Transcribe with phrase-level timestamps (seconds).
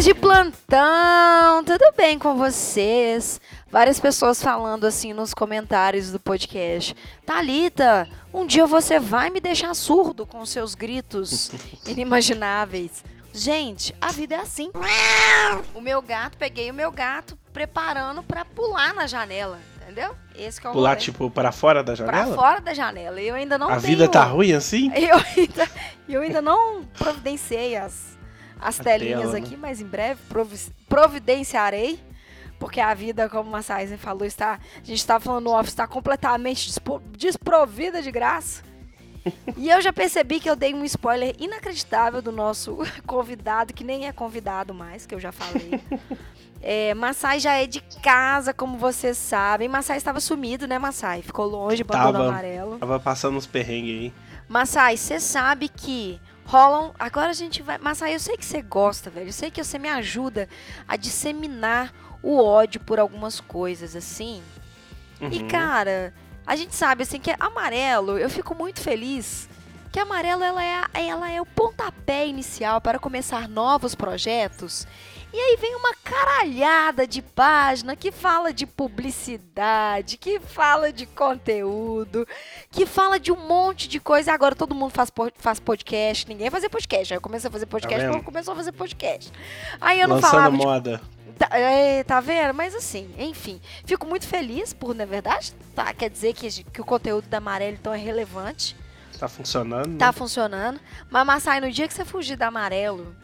[0.00, 3.38] De plantão, tudo bem com vocês?
[3.70, 6.96] Várias pessoas falando assim nos comentários do podcast.
[7.26, 11.50] Talita, um dia você vai me deixar surdo com seus gritos
[11.86, 13.04] inimagináveis.
[13.32, 14.70] Gente, a vida é assim.
[15.74, 20.16] O meu gato, peguei o meu gato preparando para pular na janela, entendeu?
[20.34, 21.00] Esse é o Pular, rolê.
[21.00, 22.24] tipo, para fora da janela?
[22.24, 23.20] Para fora da janela.
[23.20, 23.80] Eu ainda não A tenho...
[23.82, 24.90] vida tá ruim assim?
[24.96, 25.68] Eu ainda,
[26.08, 28.18] eu ainda não providenciei as,
[28.60, 29.58] as telinhas tela, aqui, né?
[29.60, 30.20] mas em breve
[30.88, 32.00] providenciarei.
[32.58, 35.86] Porque a vida, como o Massaisen falou, está, a gente estava falando no office, está
[35.86, 36.70] completamente
[37.16, 38.62] desprovida de graça.
[39.56, 44.06] e eu já percebi que eu dei um spoiler inacreditável do nosso convidado, que nem
[44.06, 45.80] é convidado mais, que eu já falei.
[46.62, 49.66] É, Massai já é de casa, como vocês sabem.
[49.66, 51.22] Massai estava sumido, né, Massai?
[51.22, 52.78] Ficou longe, abandono amarelo.
[52.78, 54.12] Tava passando uns perrengues aí.
[54.46, 56.92] Massai, você sabe que rolam.
[56.98, 57.78] Agora a gente vai.
[57.78, 59.28] Massai, eu sei que você gosta, velho.
[59.28, 60.48] Eu sei que você me ajuda
[60.86, 61.92] a disseminar
[62.22, 64.42] o ódio por algumas coisas, assim.
[65.20, 65.28] Uhum.
[65.30, 66.12] E, cara,
[66.46, 69.48] a gente sabe, assim, que amarelo, eu fico muito feliz
[69.92, 74.86] que amarelo ela é, ela é o pontapé inicial para começar novos projetos.
[75.32, 82.26] E aí vem uma caralhada de página que fala de publicidade, que fala de conteúdo,
[82.70, 84.32] que fala de um monte de coisa.
[84.32, 87.12] Agora todo mundo faz, faz podcast, ninguém fazia podcast.
[87.12, 89.32] Aí eu comecei a fazer podcast, tá começou a fazer podcast.
[89.80, 90.56] Aí eu não Lançando falava.
[90.56, 90.96] moda.
[90.98, 92.52] De Tá, é, tá vendo?
[92.52, 93.62] Mas assim, enfim.
[93.86, 95.90] Fico muito feliz por, na verdade, tá?
[95.94, 98.76] Quer dizer que, que o conteúdo da Amarelo então é relevante.
[99.18, 99.96] Tá funcionando.
[99.96, 100.12] Tá né?
[100.12, 100.78] funcionando.
[101.08, 103.16] Mas, Massai, no dia que você fugir da Amarelo,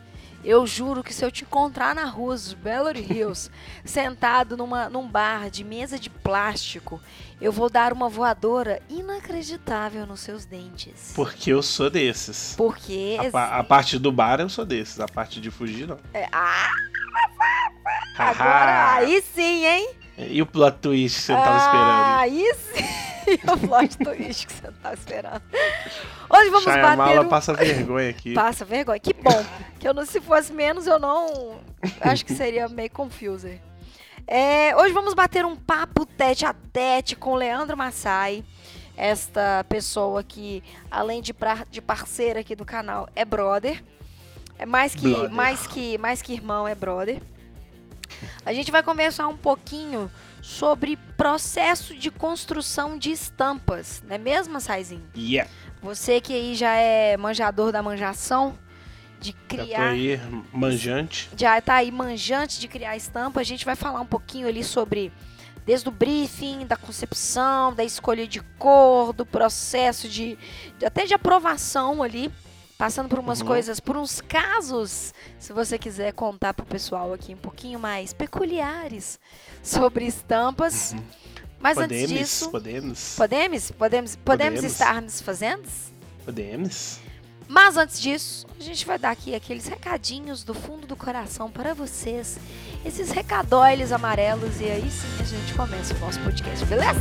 [0.46, 3.50] eu juro que se eu te encontrar na rua dos Bellary Hills,
[3.84, 7.00] sentado numa, num bar de mesa de plástico,
[7.40, 11.12] eu vou dar uma voadora inacreditável nos seus dentes.
[11.16, 12.54] Porque eu sou desses.
[12.56, 13.16] Porque.
[13.34, 15.98] A, a parte do bar eu sou desses, a parte de fugir não.
[16.14, 16.70] É, ah!
[18.16, 19.90] Agora, aí sim, hein?
[20.16, 22.18] E o plot twist que você não tava esperando?
[22.18, 23.05] Aí sim,
[23.52, 25.42] o plot twist que você tava esperando.
[26.30, 27.28] Hoje vamos Shyamala bater um...
[27.28, 28.34] passa vergonha aqui.
[28.34, 29.44] Passa vergonha, que bom.
[29.78, 31.58] que eu não, se fosse menos, eu não...
[32.00, 33.60] Acho que seria meio confuser.
[34.26, 38.44] É, hoje vamos bater um papo tete a tete com Leandro Massai.
[38.96, 43.84] Esta pessoa que, além de, pra, de parceira aqui do canal, é brother.
[44.58, 47.20] É mais que, mais que, mais que irmão, é brother.
[48.44, 50.10] A gente vai conversar um pouquinho
[50.46, 55.02] sobre processo de construção de estampas, não é mesmo, Saizinho?
[55.16, 55.50] Yeah.
[55.82, 58.56] Você que aí já é manjador da manjação,
[59.20, 59.66] de criar.
[59.66, 60.20] Já tá aí
[60.52, 61.30] manjante.
[61.36, 63.40] Já tá aí manjante de criar estampa.
[63.40, 65.12] A gente vai falar um pouquinho ali sobre
[65.64, 70.38] desde o briefing, da concepção, da escolha de cor, do processo de
[70.84, 72.30] até de aprovação ali
[72.78, 73.46] passando por umas uhum.
[73.46, 79.18] coisas, por uns casos, se você quiser contar pro pessoal aqui um pouquinho mais peculiares
[79.62, 80.92] sobre estampas.
[80.92, 81.02] Uhum.
[81.58, 83.14] Mas podemos, antes disso, podemos.
[83.16, 85.66] Podemos, podemos, podemos estar nos fazendo?
[86.24, 87.00] Podemos.
[87.48, 91.74] Mas antes disso, a gente vai dar aqui aqueles recadinhos do fundo do coração para
[91.74, 92.38] vocês.
[92.84, 97.00] Esses recadóiles amarelos e aí sim a gente começa o nosso podcast, beleza?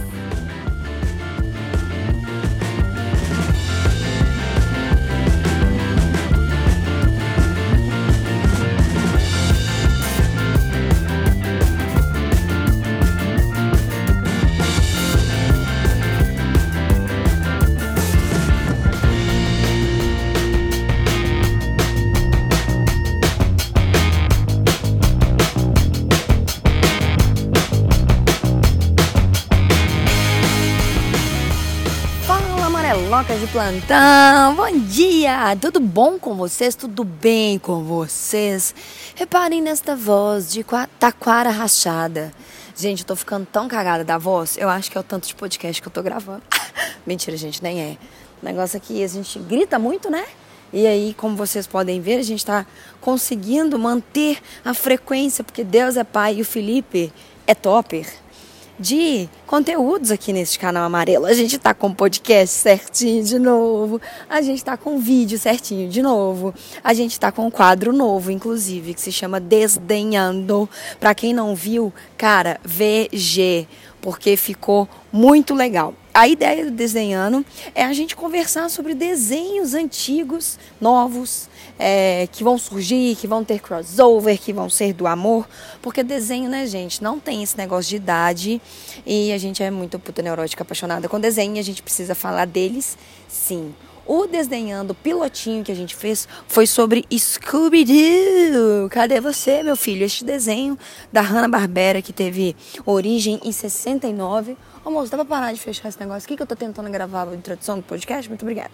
[33.55, 35.55] Plantão, bom dia!
[35.61, 36.75] Tudo bom com vocês?
[36.75, 38.75] Tudo bem com vocês?
[39.15, 40.65] Reparem nesta voz de
[40.99, 42.33] taquara rachada.
[42.75, 45.35] Gente, eu tô ficando tão cagada da voz, eu acho que é o tanto de
[45.35, 46.43] podcast que eu tô gravando.
[47.07, 47.97] Mentira, gente, nem é.
[48.43, 50.25] O negócio aqui, a gente grita muito, né?
[50.73, 52.65] E aí, como vocês podem ver, a gente está
[52.99, 57.09] conseguindo manter a frequência, porque Deus é Pai e o Felipe
[57.47, 58.24] é topper
[58.79, 61.25] de conteúdos aqui nesse canal amarelo.
[61.25, 66.01] A gente tá com podcast certinho de novo, a gente tá com vídeo certinho de
[66.01, 70.69] novo, a gente tá com um quadro novo, inclusive, que se chama Desdenhando.
[70.99, 73.67] Para quem não viu, cara, VG,
[74.01, 75.93] porque ficou muito legal.
[76.13, 82.57] A ideia do Desenhando é a gente conversar sobre desenhos antigos, novos, é, que vão
[82.57, 85.47] surgir, que vão ter crossover, que vão ser do amor.
[85.81, 88.61] Porque desenho, né, gente, não tem esse negócio de idade.
[89.05, 91.55] E a gente é muito puta neurótica, apaixonada com desenho.
[91.55, 93.73] E a gente precisa falar deles, sim.
[94.07, 98.87] O desenhando pilotinho que a gente fez foi sobre Scooby-Doo.
[98.91, 100.05] Cadê você, meu filho?
[100.05, 100.77] Este desenho
[101.11, 102.55] da Hanna-Barbera que teve
[102.85, 104.55] origem em 69.
[104.83, 107.27] Ô moço, dá pra parar de fechar esse negócio aqui que eu tô tentando gravar
[107.27, 108.29] a introdução do podcast?
[108.29, 108.69] Muito obrigada.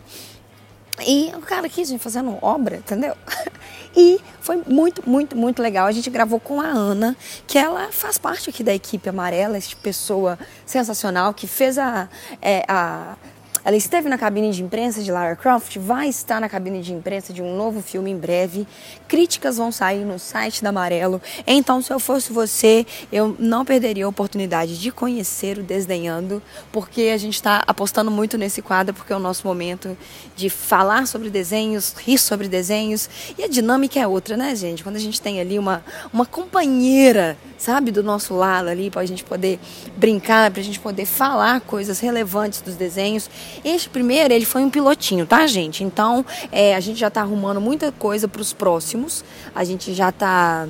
[1.06, 3.16] E o cara aqui, gente, fazendo obra, entendeu?
[3.94, 5.86] E foi muito, muito, muito legal.
[5.86, 7.14] A gente gravou com a Ana,
[7.46, 12.08] que ela faz parte aqui da equipe amarela, essa pessoa sensacional que fez a,
[12.42, 13.18] é, a
[13.64, 17.32] ela esteve na cabine de imprensa de Lara Croft, vai estar na cabine de imprensa
[17.32, 18.68] de um novo filme em breve.
[19.08, 21.22] Críticas vão sair no site da Amarelo.
[21.46, 26.42] Então, se eu fosse você, eu não perderia a oportunidade de conhecer o Desdenhando,
[26.72, 29.96] porque a gente está apostando muito nesse quadro, porque é o nosso momento
[30.36, 33.10] de falar sobre desenhos, rir sobre desenhos.
[33.38, 34.84] E a dinâmica é outra, né, gente?
[34.84, 39.06] Quando a gente tem ali uma, uma companheira, sabe, do nosso lado ali, para a
[39.06, 39.60] gente poder
[39.98, 43.30] brincar, para a gente poder falar coisas relevantes dos desenhos.
[43.64, 45.84] Este primeiro, ele foi um pilotinho, tá, gente?
[45.84, 49.24] Então, é, a gente já está arrumando muita coisa para os próximos.
[49.54, 50.68] A gente já está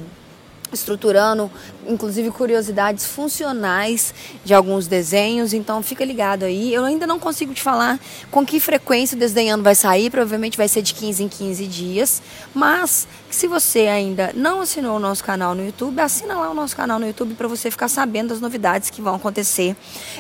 [0.71, 1.51] estruturando,
[1.87, 4.13] inclusive curiosidades funcionais
[4.43, 6.73] de alguns desenhos, então fica ligado aí.
[6.73, 10.67] Eu ainda não consigo te falar com que frequência o desenhando vai sair, provavelmente vai
[10.67, 12.21] ser de 15 em 15 dias,
[12.53, 16.75] mas se você ainda não assinou o nosso canal no YouTube, assina lá o nosso
[16.75, 19.75] canal no YouTube para você ficar sabendo das novidades que vão acontecer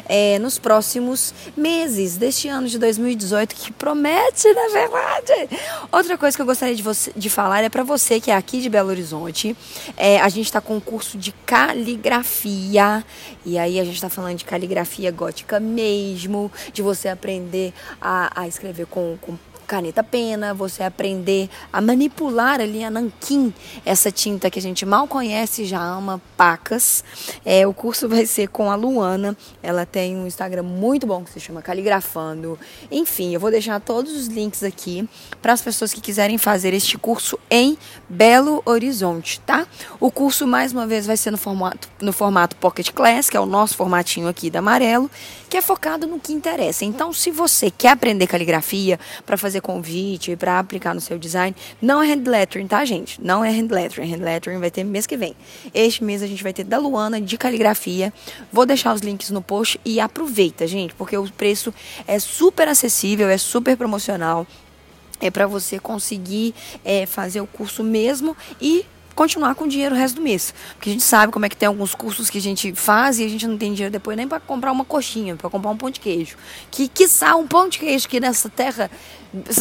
[0.07, 5.49] é, nos próximos meses deste ano de 2018, que promete, na verdade.
[5.91, 8.61] Outra coisa que eu gostaria de, você, de falar é para você que é aqui
[8.61, 9.55] de Belo Horizonte,
[9.97, 13.03] é, a gente está com um curso de caligrafia,
[13.45, 18.47] e aí a gente está falando de caligrafia gótica mesmo, de você aprender a, a
[18.47, 19.37] escrever com, com
[19.71, 23.53] caneta pena, você aprender a manipular ali a nanquim,
[23.85, 27.05] essa tinta que a gente mal conhece já ama, pacas.
[27.45, 29.33] É, o curso vai ser com a Luana,
[29.63, 32.59] ela tem um Instagram muito bom que se chama Caligrafando.
[32.91, 35.07] Enfim, eu vou deixar todos os links aqui
[35.41, 37.77] para as pessoas que quiserem fazer este curso em
[38.09, 39.65] Belo Horizonte, tá?
[40.01, 43.39] O curso, mais uma vez, vai ser no formato, no formato Pocket Class, que é
[43.39, 45.09] o nosso formatinho aqui da Amarelo,
[45.49, 46.83] que é focado no que interessa.
[46.83, 51.55] Então, se você quer aprender caligrafia para fazer fazer convite para aplicar no seu design.
[51.81, 53.21] Não é hand lettering, tá, gente?
[53.21, 54.13] Não é hand lettering.
[54.13, 55.35] Hand lettering vai ter mês que vem.
[55.73, 58.11] Este mês a gente vai ter da Luana de caligrafia.
[58.51, 61.73] Vou deixar os links no post e aproveita, gente, porque o preço
[62.07, 64.45] é super acessível, é super promocional.
[65.19, 68.83] É para você conseguir é, fazer o curso mesmo e
[69.13, 70.53] continuar com dinheiro o resto do mês.
[70.73, 73.25] Porque a gente sabe como é que tem alguns cursos que a gente faz e
[73.25, 75.89] a gente não tem dinheiro depois nem para comprar uma coxinha, para comprar um pão
[75.89, 76.37] de queijo.
[76.71, 78.89] Que, quiçá, um pão de queijo que nessa terra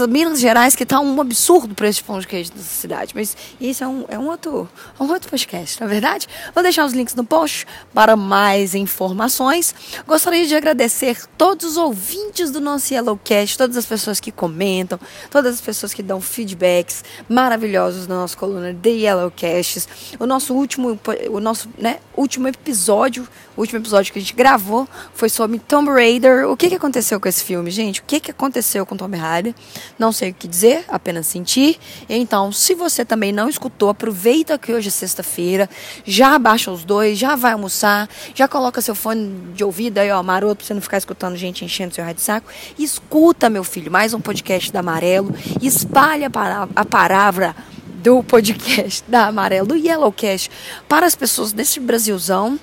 [0.08, 3.12] Minas Gerais, que está um absurdo para esse pão de queijo dessa cidade.
[3.14, 4.68] Mas isso é um, é um, outro,
[4.98, 6.26] é um outro podcast, na é verdade?
[6.54, 9.74] Vou deixar os links no post para mais informações.
[10.06, 14.98] Gostaria de agradecer todos os ouvintes do nosso Yellowcast, todas as pessoas que comentam,
[15.30, 19.88] todas as pessoas que dão feedbacks maravilhosos na nossa coluna de Yellowcasts.
[20.18, 20.98] O nosso último,
[21.30, 23.26] o nosso né, último episódio,
[23.56, 26.48] o último episódio que a gente gravou foi sobre Tomb Raider.
[26.48, 28.00] O que, que aconteceu com esse filme, gente?
[28.00, 29.54] O que, que aconteceu com Tomb Raider?
[29.98, 31.78] Não sei o que dizer, apenas sentir.
[32.08, 35.68] Então, se você também não escutou, aproveita que hoje é sexta-feira,
[36.04, 40.22] já abaixa os dois, já vai almoçar, já coloca seu fone de ouvido aí, ó,
[40.22, 42.50] maroto, pra você não ficar escutando gente enchendo seu rádio saco.
[42.78, 45.34] Escuta, meu filho, mais um podcast da Amarelo.
[45.60, 46.30] Espalha
[46.74, 47.54] a palavra
[48.02, 50.50] do podcast da Amarelo, do Yellowcast,
[50.88, 52.58] para as pessoas desse Brasilzão.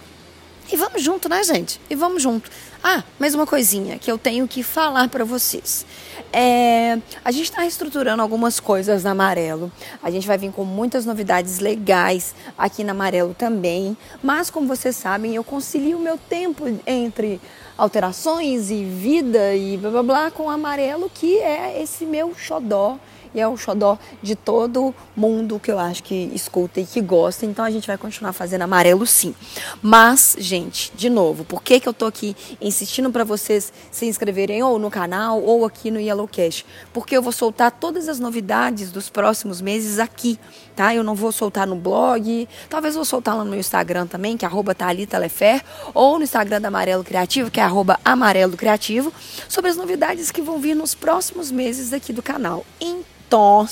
[0.72, 1.80] E vamos junto, né, gente?
[1.90, 2.50] E vamos junto.
[2.84, 5.86] Ah, mais uma coisinha que eu tenho que falar para vocês.
[6.32, 9.72] É, a gente está reestruturando algumas coisas na Amarelo.
[10.02, 13.98] A gente vai vir com muitas novidades legais aqui na Amarelo também.
[14.22, 17.42] Mas, como vocês sabem, eu concilio o meu tempo entre
[17.78, 22.98] alterações e vida e blá blá blá com o Amarelo, que é esse meu xodó
[23.38, 27.46] e é o xodó de todo mundo que eu acho que escuta e que gosta.
[27.46, 29.36] Então a gente vai continuar fazendo amarelo sim.
[29.82, 34.64] Mas, gente, de novo, por que, que eu tô aqui insistindo para vocês se inscreverem
[34.64, 36.66] ou no canal ou aqui no Yellowcast?
[36.92, 40.40] Porque eu vou soltar todas as novidades dos próximos meses aqui,
[40.78, 40.94] tá?
[40.94, 44.46] Eu não vou soltar no blog, talvez vou soltar lá no meu Instagram também, que
[44.46, 44.76] é arroba
[45.20, 49.12] Lefer, ou no Instagram da Amarelo Criativo, que é arroba Amarelo Criativo,
[49.50, 52.64] sobre as novidades que vão vir nos próximos meses aqui do canal.
[52.80, 53.68] Então,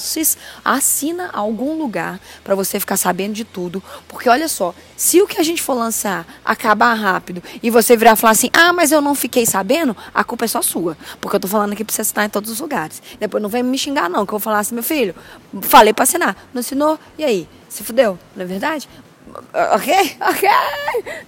[0.63, 3.81] assina algum lugar para você ficar sabendo de tudo.
[4.07, 8.13] Porque olha só, se o que a gente for lançar acabar rápido e você virar
[8.13, 10.97] e falar assim, ah, mas eu não fiquei sabendo, a culpa é só sua.
[11.21, 13.01] Porque eu tô falando aqui pra você assinar em todos os lugares.
[13.19, 15.15] Depois não vem me xingar, não, que eu vou falar assim, meu filho,
[15.61, 17.49] falei para assinar, não assinou, e aí?
[17.69, 18.87] Se fudeu, não é verdade?
[19.73, 20.17] Ok?
[20.21, 20.49] Ok?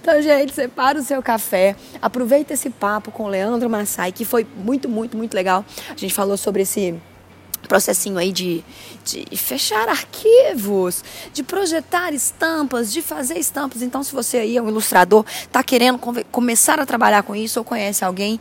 [0.00, 1.76] Então, gente, separa o seu café.
[2.00, 5.64] Aproveita esse papo com o Leandro Massai, que foi muito, muito, muito legal.
[5.90, 6.94] A gente falou sobre esse
[7.66, 8.64] processinho aí de,
[9.04, 13.82] de fechar arquivos, de projetar estampas, de fazer estampas.
[13.82, 15.98] Então, se você aí é um ilustrador, está querendo
[16.30, 18.40] começar a trabalhar com isso ou conhece alguém,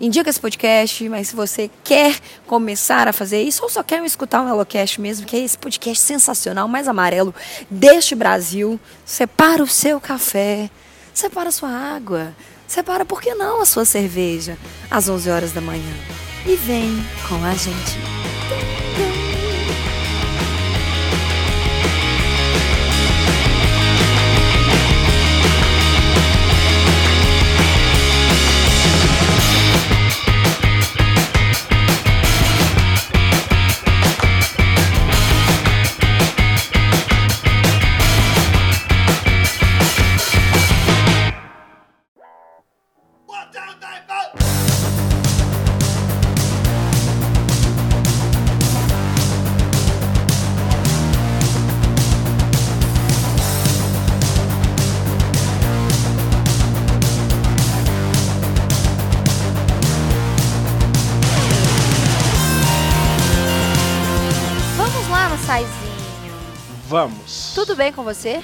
[0.00, 4.42] indica esse podcast, mas se você quer começar a fazer isso ou só quer escutar
[4.42, 7.34] um HelloCast mesmo, que é esse podcast sensacional, mais amarelo
[7.70, 10.70] deste Brasil, separa o seu café,
[11.14, 12.34] separa a sua água,
[12.66, 14.56] separa, por que não, a sua cerveja
[14.90, 15.94] às 11 horas da manhã.
[16.46, 16.90] E vem
[17.28, 18.31] com a gente.
[67.62, 68.42] Tudo bem com você?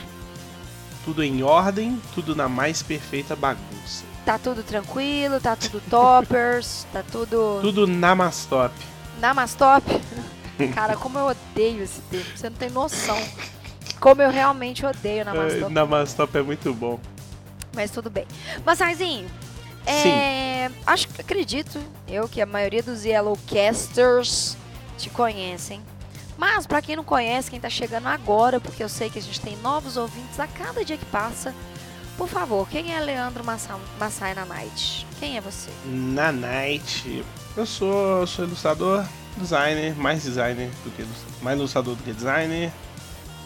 [1.05, 4.05] Tudo em ordem, tudo na mais perfeita bagunça.
[4.25, 7.59] Tá tudo tranquilo, tá tudo toppers, tá tudo.
[7.61, 8.73] Tudo namastop.
[9.19, 9.85] Namastop?
[10.73, 13.19] Cara, como eu odeio esse termo, você não tem noção.
[13.99, 15.65] Como eu realmente odeio namastop.
[15.65, 17.01] É, namastop é muito bom.
[17.75, 18.25] Mas tudo bem.
[18.65, 19.29] Massarzinho,
[19.85, 24.57] é, acho que acredito eu que a maioria dos Yellowcasters
[24.97, 25.83] te conhecem.
[26.39, 29.41] Mas, para quem não conhece, quem está chegando agora, porque eu sei que a gente
[29.41, 31.53] tem novos ouvintes a cada dia que passa,
[32.17, 35.05] por favor, quem é Leandro Massai na Night?
[35.19, 35.69] Quem é você?
[35.85, 37.25] Na Night,
[37.57, 39.05] eu sou, sou ilustrador,
[39.37, 41.05] designer, mais designer do que
[41.43, 42.73] mais ilustrador do que designer.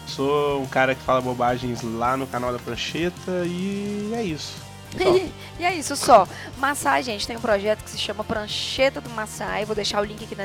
[0.05, 4.53] Sou um cara que fala bobagens lá no canal da Prancheta e é isso.
[5.59, 6.27] e é isso só.
[6.57, 9.65] Massai, gente, tem um projeto que se chama Prancheta do Massai.
[9.65, 10.35] Vou deixar o link aqui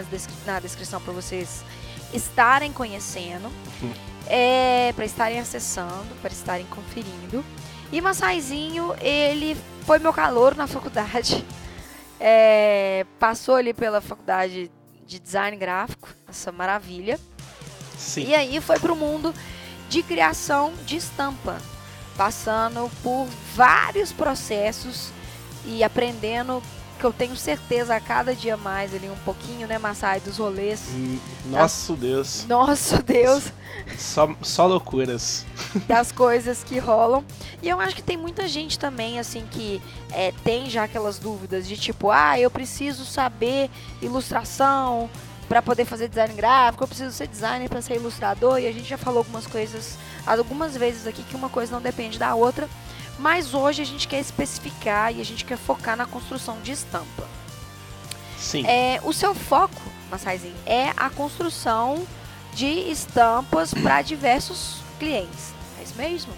[0.47, 1.63] na descrição para vocês
[2.13, 3.51] estarem conhecendo,
[4.27, 7.45] é, para estarem acessando, para estarem conferindo.
[7.91, 11.45] E Massaizinho, ele foi meu calor na faculdade.
[12.21, 14.69] É, passou ali pela faculdade
[15.07, 17.17] de design gráfico, essa maravilha.
[17.97, 18.25] Sim.
[18.25, 19.33] E aí foi pro mundo
[19.89, 21.63] de criação de estampa,
[22.17, 25.13] passando por vários processos
[25.65, 26.61] e aprendendo
[26.99, 30.83] que eu tenho certeza a cada dia mais ali um pouquinho, né, Massai, dos rolês.
[31.47, 32.01] Nosso das...
[32.01, 32.47] Deus.
[32.47, 33.53] Nosso Deus.
[33.97, 35.47] Só, só loucuras.
[35.87, 37.25] Das coisas que rolam.
[37.63, 39.81] E eu acho que tem muita gente também, assim, que
[40.13, 43.71] é, tem já aquelas dúvidas de tipo, ah, eu preciso saber
[44.03, 45.09] ilustração
[45.49, 48.59] para poder fazer design gráfico, eu preciso ser designer para ser ilustrador.
[48.59, 52.19] E a gente já falou algumas coisas, algumas vezes aqui, que uma coisa não depende
[52.19, 52.69] da outra.
[53.19, 57.27] Mas hoje a gente quer especificar e a gente quer focar na construção de estampa.
[58.39, 58.65] Sim.
[58.67, 62.07] É, o seu foco, Massaizinho, é a construção
[62.55, 65.53] de estampas para diversos clientes.
[65.79, 66.33] É isso mesmo?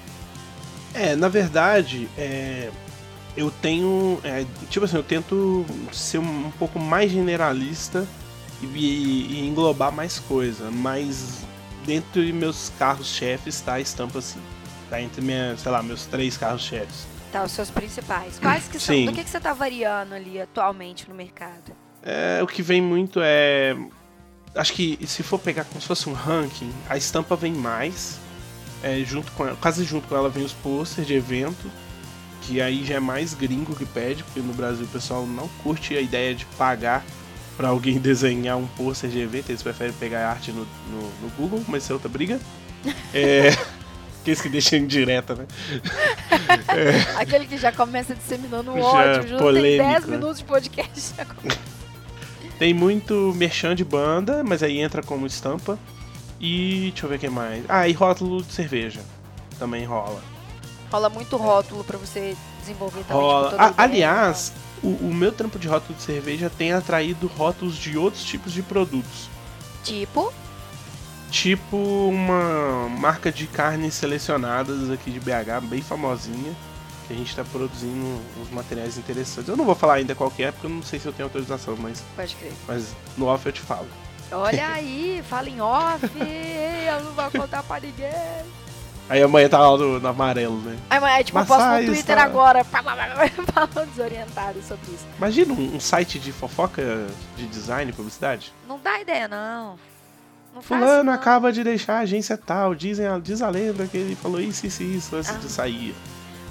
[0.94, 2.70] É, na verdade, é,
[3.37, 4.18] eu tenho.
[4.25, 8.06] É, tipo assim, eu tento ser um, pouco mais generalista
[8.62, 11.44] e, e, englobar mais coisa, mas
[11.87, 14.40] dentro de meus carros-chefes está a estampa assim.
[14.90, 17.06] Tá entre minha, sei lá, meus três carros-chefes.
[17.30, 18.40] Tá, os seus principais.
[18.40, 18.94] Quais que são?
[18.94, 19.06] Sim.
[19.06, 21.73] Do que, que você tá variando ali atualmente no mercado?
[22.02, 23.76] É, o que vem muito é.
[24.52, 28.18] Acho que se for pegar como se fosse um ranking, a estampa vem mais.
[28.82, 31.70] É, junto com ela, quase junto com ela vem os posters de evento.
[32.42, 35.94] Que aí já é mais gringo que pede, porque no Brasil o pessoal não curte
[35.97, 37.04] a ideia de pagar
[37.56, 41.62] para alguém desenhar um pôster de evento, eles preferem pegar arte no, no, no Google,
[41.68, 42.40] mas isso é outra briga.
[43.14, 43.50] É.
[44.20, 45.46] Aqueles que deixam indireta, né?
[46.68, 47.16] é.
[47.20, 50.16] Aquele que já começa disseminando já ódio, já polêmico, tem 10 né?
[50.16, 51.14] minutos de podcast.
[52.58, 55.78] tem muito merchan de banda, mas aí entra como estampa.
[56.38, 57.64] E deixa eu ver o que mais.
[57.68, 59.00] Ah, e rótulo de cerveja.
[59.58, 60.22] Também rola.
[60.90, 63.22] Rola muito rótulo para você desenvolver também.
[63.22, 63.50] Rola.
[63.50, 68.24] Tipo, aliás, o, o, meu trampo de rótulo de cerveja tem atraído rótulos de outros
[68.24, 69.28] tipos de produtos.
[69.84, 70.32] Tipo?
[71.30, 76.54] Tipo uma marca de carnes selecionadas aqui de BH, bem famosinha,
[77.06, 79.49] que a gente está produzindo uns materiais interessantes.
[79.49, 81.76] Eu não vou falar ainda qual é, porque eu não sei se eu tenho autorização,
[81.78, 82.02] mas.
[82.14, 82.52] Pode crer.
[82.66, 83.88] Mas no off eu te falo.
[84.32, 88.10] Olha aí, fala em off, eu não vou contar pra ninguém.
[89.08, 90.78] Aí amanhã tá lá no, no amarelo, né?
[90.88, 92.22] Aí amanhã, tipo, eu posto no Twitter tá...
[92.22, 95.04] agora, falando desorientado sobre isso.
[95.18, 98.52] Imagina um, um, site de fofoca de design e publicidade.
[98.68, 99.76] Não dá ideia, não.
[100.54, 101.12] Não Fulano não.
[101.12, 104.83] acaba de deixar a agência tal, dizem, diz a lenda que ele falou isso, isso
[104.83, 105.38] isso antes ah.
[105.38, 105.95] de sair.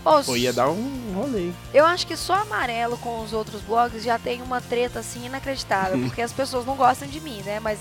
[0.04, 1.52] Pô, Pô, ia dar um rolê.
[1.74, 6.00] Eu acho que só amarelo com os outros blogs já tem uma treta assim inacreditável,
[6.08, 7.60] porque as pessoas não gostam de mim, né?
[7.60, 7.80] Mas,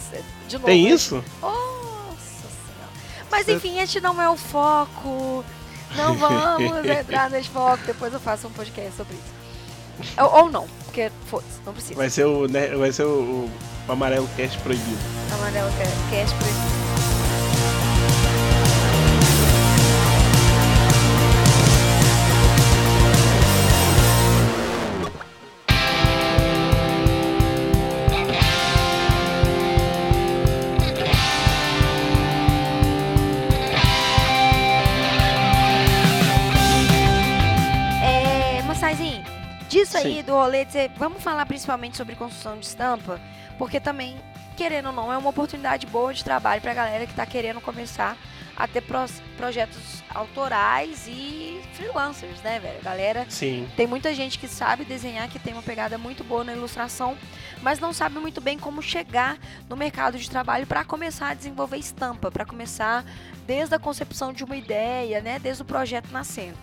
[0.49, 0.67] de novo.
[0.67, 1.25] Tem isso?
[1.41, 2.91] Nossa senhora.
[3.31, 5.45] Mas enfim, este não é o foco.
[5.97, 7.83] Não vamos entrar nesse foco.
[7.87, 10.13] Depois eu faço um podcast sobre isso.
[10.21, 10.69] Ou, ou não,
[11.26, 11.95] foda-se, não precisa.
[11.95, 13.49] Vai ser o, né, vai ser o,
[13.88, 14.99] o amarelo cast proibido.
[15.33, 15.71] Amarelo
[16.11, 16.88] cast proibido.
[39.99, 40.23] Disso aí, Sim.
[40.23, 43.21] do rolê de ser, vamos falar principalmente sobre construção de estampa,
[43.59, 44.17] porque também,
[44.57, 48.17] querendo ou não, é uma oportunidade boa de trabalho pra galera que tá querendo começar
[48.57, 48.83] a ter
[49.37, 52.83] projetos autorais e freelancers, né, velho?
[52.83, 53.69] Galera, Sim.
[53.76, 57.17] tem muita gente que sabe desenhar, que tem uma pegada muito boa na ilustração,
[57.62, 59.38] mas não sabe muito bem como chegar
[59.69, 63.05] no mercado de trabalho para começar a desenvolver estampa, para começar
[63.47, 66.59] desde a concepção de uma ideia, né, desde o projeto nascendo.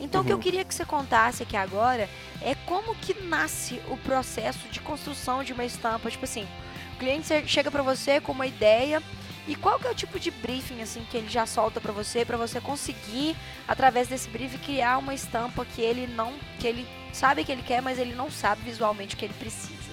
[0.00, 0.24] Então, uhum.
[0.24, 0.42] o que eu uhum.
[0.42, 2.08] queria que você contasse aqui agora
[2.42, 6.10] é como que nasce o processo de construção de uma estampa.
[6.10, 6.46] Tipo assim,
[6.94, 9.02] o cliente chega para você com uma ideia
[9.46, 12.24] e qual que é o tipo de briefing assim que ele já solta para você,
[12.24, 17.44] para você conseguir através desse briefing criar uma estampa que ele não, que ele sabe
[17.44, 19.90] que ele quer, mas ele não sabe visualmente o que ele precisa.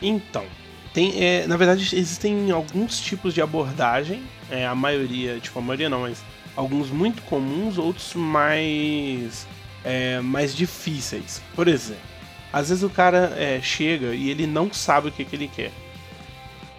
[0.00, 0.44] Então,
[0.92, 5.88] tem, é, na verdade existem alguns tipos de abordagem, é, a maioria, tipo a maioria
[5.88, 6.22] não, mas
[6.56, 9.46] alguns muito comuns, outros mais,
[9.84, 11.42] é, mais difíceis.
[11.54, 12.02] Por exemplo,
[12.52, 15.72] às vezes o cara é, chega e ele não sabe o que, que ele quer.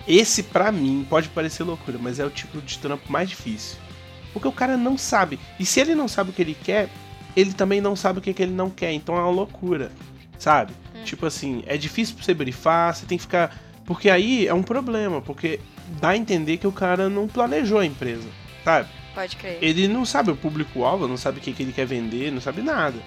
[0.08, 3.78] Esse, pra mim, pode parecer loucura, mas é o tipo de trampo mais difícil.
[4.34, 5.40] Porque o cara não sabe.
[5.60, 6.90] E se ele não sabe o que ele quer,
[7.36, 8.92] ele também não sabe o que, que ele não quer.
[8.92, 9.92] Então é uma loucura,
[10.38, 10.74] sabe?
[10.96, 11.04] Hum.
[11.04, 13.56] Tipo assim, é difícil pra você brifar, você tem que ficar.
[13.86, 15.60] Porque aí é um problema, porque
[16.00, 18.28] dá a entender que o cara não planejou a empresa,
[18.64, 18.90] sabe?
[19.14, 19.60] Pode crer.
[19.62, 22.62] Ele não sabe o público-alvo, não sabe o que, que ele quer vender, não sabe
[22.62, 22.98] nada.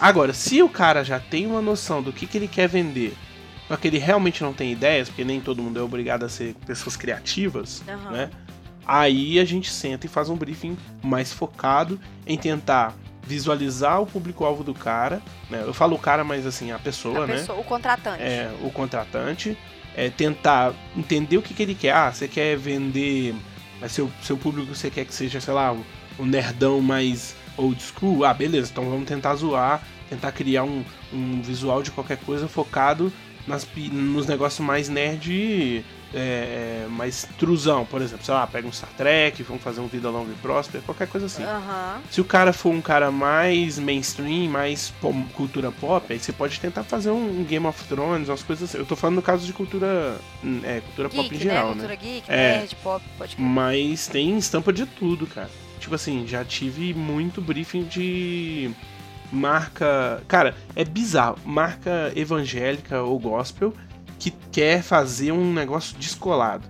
[0.00, 3.14] Agora, se o cara já tem uma noção do que, que ele quer vender,
[3.68, 6.54] só que ele realmente não tem ideias, porque nem todo mundo é obrigado a ser
[6.66, 8.10] pessoas criativas, uhum.
[8.10, 8.30] né?
[8.86, 14.62] Aí a gente senta e faz um briefing mais focado em tentar visualizar o público-alvo
[14.62, 15.62] do cara, né?
[15.64, 17.44] Eu falo o cara, mas assim, a pessoa, a né?
[17.48, 18.22] o contratante.
[18.22, 19.56] É, o contratante.
[19.96, 21.94] É tentar entender o que, que ele quer.
[21.94, 23.32] Ah, você quer vender
[23.84, 25.76] mas seu, seu público você quer que seja, sei lá,
[26.18, 31.42] um nerdão mais old school, ah, beleza, então vamos tentar zoar, tentar criar um, um
[31.42, 33.12] visual de qualquer coisa focado
[33.46, 38.72] nas, nos negócios mais nerd é, é, mais trusão, por exemplo, sei lá, pega um
[38.72, 41.42] Star Trek, vamos fazer um Vida Longa e Próspera, qualquer coisa assim.
[41.42, 42.00] Uhum.
[42.10, 44.92] Se o cara for um cara mais mainstream, mais
[45.34, 48.78] cultura pop, aí você pode tentar fazer um Game of Thrones, umas coisas assim.
[48.78, 50.18] Eu tô falando no caso de cultura,
[50.62, 51.72] é, cultura geek, pop em geral, né?
[51.72, 53.46] Cultura geek, é, nerd, pop, pode crer.
[53.46, 55.50] Mas tem estampa de tudo, cara.
[55.80, 58.70] Tipo assim, já tive muito briefing de
[59.30, 60.22] marca.
[60.28, 61.38] Cara, é bizarro.
[61.44, 63.74] Marca evangélica ou gospel
[64.18, 66.66] que quer fazer um negócio descolado.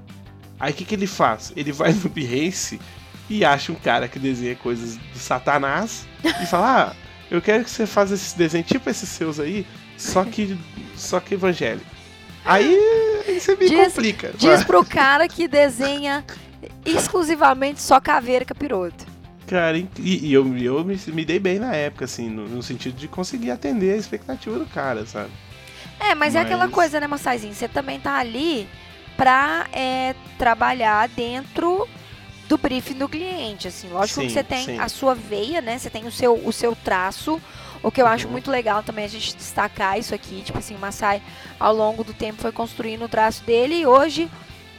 [0.59, 1.53] Aí o que, que ele faz?
[1.57, 2.81] Ele vai no Behance
[3.29, 6.97] e acha um cara que desenha coisas do Satanás e fala: Ah,
[7.31, 10.59] eu quero que você faça esses desenhos tipo esses seus aí, só que,
[10.97, 11.87] só que evangélico.
[12.45, 12.77] Aí,
[13.27, 14.33] aí você me diz, complica.
[14.37, 16.25] Diz pro cara que desenha
[16.85, 19.07] exclusivamente só caveira e capiroto.
[19.47, 22.97] Cara, e, e eu, eu me, me, dei bem na época, assim, no, no, sentido
[22.97, 25.31] de conseguir atender a expectativa do cara, sabe?
[26.11, 26.37] É, mas, mas...
[26.37, 27.55] é aquela coisa, né, Massaizinho?
[27.55, 28.69] Você também tá ali
[29.17, 31.89] pra é, trabalhar dentro
[32.49, 33.89] do briefing do cliente, assim.
[33.89, 34.79] Lógico sim, que você tem sim.
[34.79, 35.79] a sua veia, né?
[35.79, 37.41] Você tem o seu, o seu traço.
[37.83, 38.33] O que eu acho uhum.
[38.33, 40.43] muito legal também a gente destacar isso aqui.
[40.43, 41.23] Tipo assim, o Massai,
[41.59, 44.31] ao longo do tempo, foi construindo o traço dele e hoje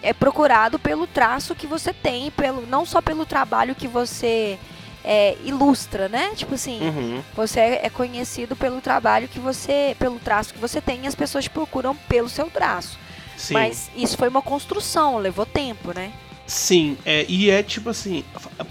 [0.01, 4.59] é procurado pelo traço que você tem, pelo não só pelo trabalho que você
[5.05, 6.31] é, ilustra, né?
[6.35, 7.21] Tipo assim, uhum.
[7.35, 11.15] você é, é conhecido pelo trabalho que você, pelo traço que você tem e as
[11.15, 12.97] pessoas te procuram pelo seu traço.
[13.37, 13.53] Sim.
[13.53, 16.11] Mas isso foi uma construção, levou tempo, né?
[16.47, 18.23] Sim, é, e é tipo assim,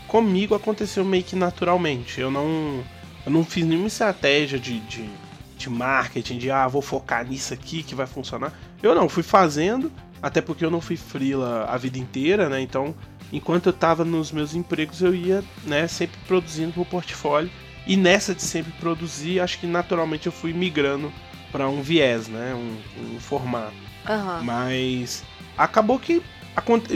[0.09, 2.21] comigo aconteceu meio que naturalmente.
[2.21, 2.83] Eu não,
[3.25, 5.09] eu não fiz nenhuma estratégia de, de,
[5.57, 8.53] de marketing, de ah, vou focar nisso aqui que vai funcionar.
[8.83, 9.91] Eu não, fui fazendo,
[10.23, 12.61] até porque eu não fui frila a vida inteira, né?
[12.61, 12.95] Então
[13.33, 17.51] enquanto eu tava nos meus empregos, eu ia, né, sempre produzindo pro portfólio.
[17.87, 21.13] E nessa de sempre produzir, acho que naturalmente eu fui migrando
[21.53, 23.75] para um viés, né, um, um formato.
[24.09, 24.43] Aham.
[24.43, 25.23] Mas
[25.57, 26.23] acabou que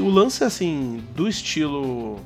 [0.01, 2.21] o lance assim do estilo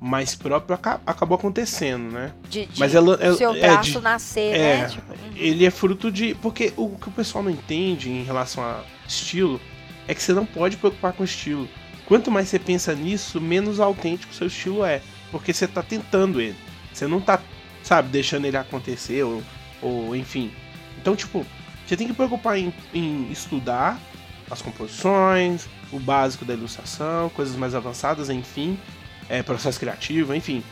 [0.00, 2.32] mais próprio aca- acabou acontecendo, né?
[2.48, 4.88] De, de Mas ela- ela- seu é, traço de- nascer, É, né?
[4.88, 5.32] Tipo, uhum.
[5.36, 6.34] ele é fruto de.
[6.36, 9.60] Porque o que o pessoal não entende em relação a estilo
[10.08, 11.68] é que você não pode preocupar com estilo.
[12.10, 15.00] Quanto mais você pensa nisso, menos autêntico seu estilo é.
[15.30, 16.56] Porque você tá tentando ele.
[16.92, 17.40] Você não tá,
[17.84, 19.40] sabe, deixando ele acontecer ou,
[19.80, 20.50] ou enfim.
[21.00, 21.46] Então, tipo,
[21.86, 23.96] você tem que preocupar em, em estudar
[24.50, 28.76] as composições, o básico da ilustração, coisas mais avançadas, enfim,
[29.28, 30.64] é, processo criativo, enfim.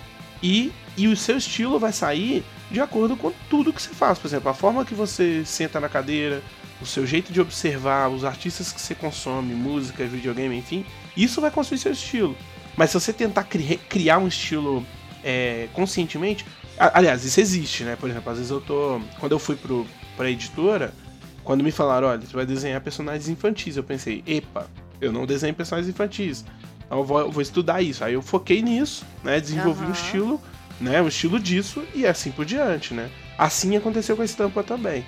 [0.42, 4.18] E, e o seu estilo vai sair de acordo com tudo que você faz.
[4.18, 6.42] Por exemplo, a forma que você senta na cadeira,
[6.80, 10.84] o seu jeito de observar, os artistas que você consome, música, videogame, enfim,
[11.16, 12.36] isso vai construir seu estilo.
[12.76, 14.86] Mas se você tentar cri- criar um estilo
[15.24, 16.46] é, conscientemente,
[16.78, 17.96] aliás, isso existe, né?
[17.96, 19.00] Por exemplo, às vezes eu tô.
[19.18, 19.84] Quando eu fui pro,
[20.16, 20.94] pra editora,
[21.42, 24.68] quando me falaram, olha, você vai desenhar personagens infantis, eu pensei, epa,
[25.00, 26.44] eu não desenho personagens infantis.
[26.86, 28.04] Então eu vou, eu vou estudar isso.
[28.04, 29.40] Aí eu foquei nisso, né?
[29.40, 29.92] Desenvolvi um Aham.
[29.92, 30.40] estilo,
[30.80, 31.02] né?
[31.02, 33.10] Um estilo disso e assim por diante, né?
[33.36, 35.04] Assim aconteceu com a estampa também.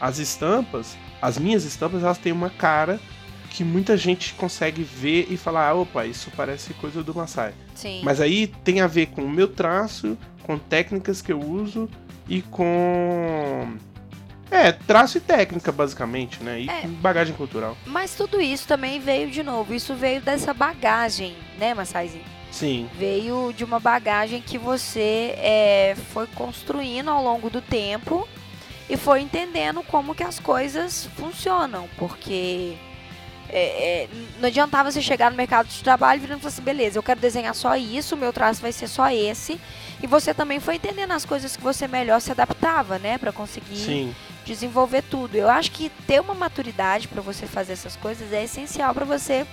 [0.00, 2.98] As estampas, as minhas estampas, elas têm uma cara
[3.50, 7.54] que muita gente consegue ver e falar, ah, opa, isso parece coisa do Maasai.
[7.74, 8.00] Sim.
[8.02, 11.88] Mas aí tem a ver com o meu traço, com técnicas que eu uso
[12.28, 13.76] e com.
[14.50, 16.60] É, traço e técnica, basicamente, né?
[16.60, 16.86] E É.
[16.86, 17.76] bagagem cultural.
[17.86, 19.72] Mas tudo isso também veio de novo.
[19.74, 22.24] Isso veio dessa bagagem, né, Massaizinho?
[22.50, 28.28] Sim, Veio de uma bagagem que você é, foi construindo ao longo do tempo
[28.92, 31.88] e foi entendendo como que as coisas funcionam.
[31.96, 32.76] Porque
[33.48, 36.98] é, é, não adiantava você chegar no mercado de trabalho virando e falar assim, beleza,
[36.98, 39.58] eu quero desenhar só isso, meu traço vai ser só esse.
[40.02, 43.16] E você também foi entendendo as coisas que você melhor se adaptava, né?
[43.16, 45.36] Pra conseguir sim, desenvolver tudo.
[45.36, 49.46] Eu acho que ter uma maturidade pra você fazer essas coisas é essencial pra você,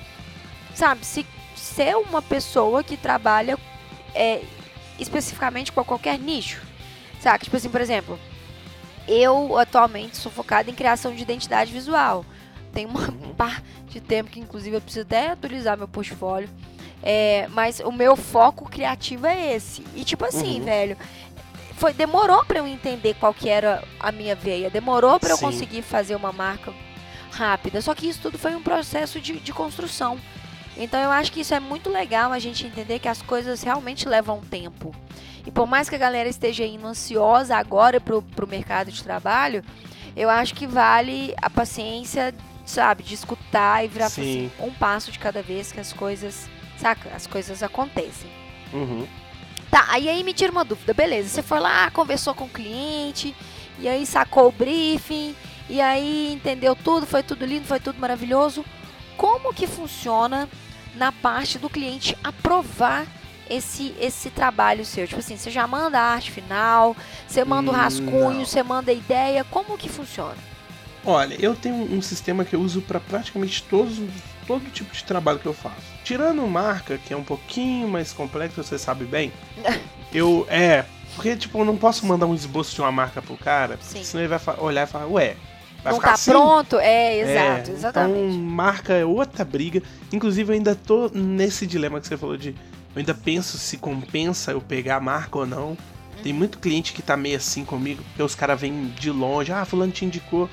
[0.75, 1.25] sabe, se
[1.56, 3.58] ser uma pessoa que trabalha
[4.13, 4.41] é,
[4.99, 6.62] especificamente com qualquer nicho.
[7.21, 7.45] Sabe?
[7.45, 8.19] Tipo assim, por exemplo,
[9.11, 12.23] eu atualmente sou focada em criação de identidade visual.
[12.73, 13.33] Tem uma Uhum.
[13.37, 16.49] par de tempo que inclusive eu preciso até atualizar meu portfólio.
[17.01, 19.83] É, mas o meu foco criativo é esse.
[19.95, 20.65] E tipo assim, Uhum.
[20.65, 20.97] velho,
[21.77, 25.81] foi demorou pra eu entender qual que era a minha veia, demorou pra eu conseguir
[25.81, 26.73] fazer uma marca
[27.31, 27.81] rápida.
[27.81, 30.19] Só que isso tudo foi um processo de, de construção.
[30.77, 34.07] Então eu acho que isso é muito legal a gente entender que as coisas realmente
[34.07, 34.93] levam tempo.
[35.49, 39.63] E por mais que a galera esteja indo ansiosa agora pro, pro mercado de trabalho,
[40.15, 44.63] eu acho que vale a paciência, sabe, de escutar e virar assim, Sim.
[44.63, 48.29] um passo de cada vez que as coisas, saca, as coisas acontecem.
[48.71, 49.07] uhum,
[49.71, 51.29] Tá, aí aí me tira uma dúvida, beleza?
[51.29, 53.35] Você foi lá, conversou com o cliente,
[53.79, 55.35] e aí sacou o briefing,
[55.67, 58.63] e aí entendeu tudo, foi tudo lindo, foi tudo maravilhoso.
[59.17, 60.47] Como que funciona
[60.93, 63.07] na parte do cliente aprovar
[63.49, 65.07] esse, esse trabalho seu?
[65.07, 66.95] Tipo assim, você já manda a arte final,
[67.27, 68.45] você manda o Hum, rascunho, não.
[68.45, 70.38] você manda a ideia, como que funciona?
[71.03, 73.99] Olha, eu tenho um sistema que eu uso para praticamente todos,
[74.45, 75.97] todo tipo de trabalho que eu faço.
[76.03, 79.31] Tirando marca, que é um pouquinho mais complexo, você sabe bem.
[80.13, 80.85] eu é,
[81.15, 84.03] porque tipo, eu não posso mandar um esboço de uma marca pro cara, Sim.
[84.03, 85.38] senão ele vai olhar e falar, ué,
[85.83, 86.31] vai Não ficar tá assim?
[86.31, 86.77] pronto?
[86.79, 88.35] É, É, exato, exatamente.
[88.35, 89.81] Então, marca é outra briga.
[90.12, 92.55] Inclusive, eu ainda tô nesse dilema que você falou de.
[92.99, 95.77] Eu ainda penso se compensa eu pegar a marca ou não.
[96.21, 99.63] Tem muito cliente que tá meio assim comigo, porque os caras vêm de longe, ah,
[99.63, 100.49] fulano te indicou.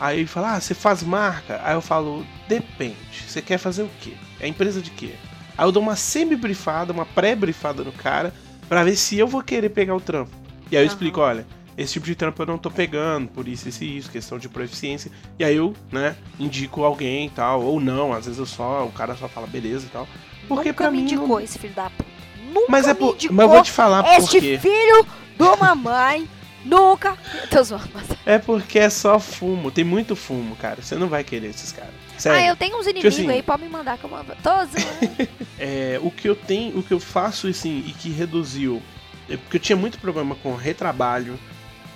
[0.00, 1.60] Aí ele fala, ah, você faz marca?
[1.62, 2.96] Aí eu falo, depende.
[3.28, 4.14] Você quer fazer o quê?
[4.40, 5.14] É empresa de quê?
[5.56, 8.34] Aí eu dou uma semi-brifada, uma pré-brifada no cara,
[8.68, 10.32] pra ver se eu vou querer pegar o trampo.
[10.72, 10.94] E aí eu Aham.
[10.94, 11.46] explico, olha,
[11.78, 14.48] esse tipo de trampo eu não tô pegando, por isso, isso e isso, questão de
[14.48, 15.12] proficiência.
[15.38, 18.90] E aí eu, né, indico alguém e tal, ou não, às vezes eu só, o
[18.90, 20.08] cara só fala beleza e tal.
[20.48, 21.02] Porque Nunca me mim.
[21.04, 21.40] indicou Não...
[21.40, 22.04] esse filho da puta.
[22.52, 23.16] Nunca Mas é por.
[23.30, 24.58] Mas eu vou te falar por este quê.
[24.60, 26.28] filho do mamãe
[26.64, 27.16] nunca.
[27.50, 28.06] Tô zoando, mas...
[28.24, 29.70] É porque é só fumo.
[29.70, 30.80] Tem muito fumo, cara.
[30.80, 31.92] Você não vai querer esses caras.
[32.16, 32.38] Sério.
[32.38, 34.32] Ah, eu tenho uns inimigos assim- aí, pode me mandar que eu mando.
[34.42, 35.28] Tô zoando.
[35.58, 38.82] É, o que eu tenho, o que eu faço assim e que reduziu,
[39.30, 41.38] é porque eu tinha muito problema com retrabalho,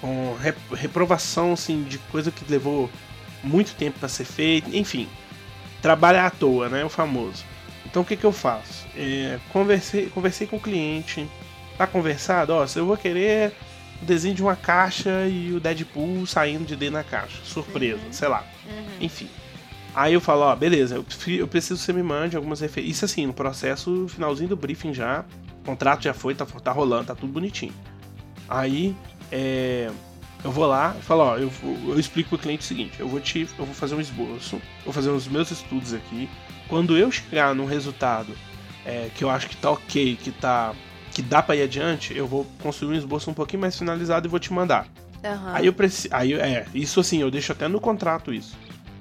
[0.00, 2.88] com re- reprovação assim de coisa que levou
[3.42, 5.08] muito tempo pra ser feita, enfim,
[5.82, 7.44] trabalhar à toa, né, o famoso.
[7.90, 8.87] Então o que que eu faço?
[8.96, 11.27] É, conversei, conversei com o cliente,
[11.77, 13.53] tá conversado, ó, se eu vou querer
[14.03, 18.12] o desenho de uma caixa e o Deadpool saindo de dentro da caixa, surpresa, Uhum.
[18.12, 18.44] sei lá.
[18.66, 18.85] Uhum.
[19.01, 19.29] Enfim.
[19.94, 21.05] Aí eu falo, ó, beleza, eu,
[21.38, 22.96] eu preciso que você me mande algumas referências.
[22.96, 25.24] Isso assim, no processo finalzinho do briefing já,
[25.62, 27.72] o contrato já foi, tá, tá rolando, tá tudo bonitinho.
[28.48, 28.94] Aí,
[29.33, 29.90] é,
[30.44, 31.51] eu vou lá e falo, ó, eu,
[31.88, 34.92] eu explico pro cliente o seguinte, eu vou te, eu vou fazer um esboço, vou
[34.92, 36.29] fazer os meus estudos aqui.
[36.68, 38.37] Quando eu chegar num resultado
[38.85, 40.74] é, que eu acho que tá ok, que tá
[41.12, 44.31] que dá para ir adiante, eu vou construir um esboço um pouquinho mais finalizado e
[44.31, 44.87] vou te mandar.
[45.24, 45.52] Uhum.
[45.52, 48.57] Aí eu preciso, aí é isso assim, eu deixo até no contrato isso.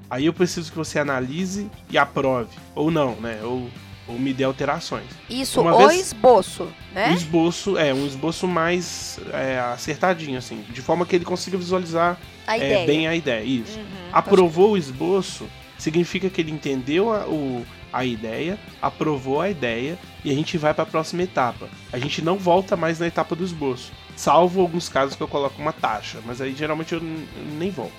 [0.10, 3.39] Aí eu preciso que você analise e aprove ou não, né?
[3.43, 3.69] Ou
[4.08, 5.06] ou me dê alterações.
[5.30, 7.12] Isso, Uma o vez, esboço, né?
[7.12, 12.17] O esboço, é, um esboço mais é, acertadinho, assim, de forma que ele consiga visualizar
[12.47, 13.43] a é, bem a ideia.
[13.43, 13.77] Isso.
[13.77, 15.45] Uhum, Aprovou o esboço,
[15.77, 20.73] significa que ele entendeu a, o, a ideia, aprovou a ideia e a gente vai
[20.73, 21.69] para a próxima etapa.
[21.91, 25.61] A gente não volta mais na etapa do esboço, salvo alguns casos que eu coloco
[25.61, 27.01] uma taxa, mas aí geralmente eu
[27.57, 27.93] nem volto.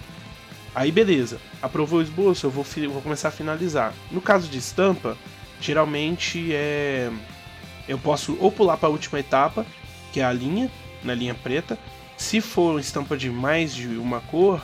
[0.74, 3.92] Aí beleza, aprovou o esboço, eu vou, vou começar a finalizar.
[4.10, 5.16] No caso de estampa,
[5.60, 7.10] geralmente é
[7.88, 9.66] eu posso ou pular para a última etapa,
[10.12, 10.70] que é a linha,
[11.02, 11.78] na linha preta.
[12.16, 14.60] Se for estampa de mais de uma cor,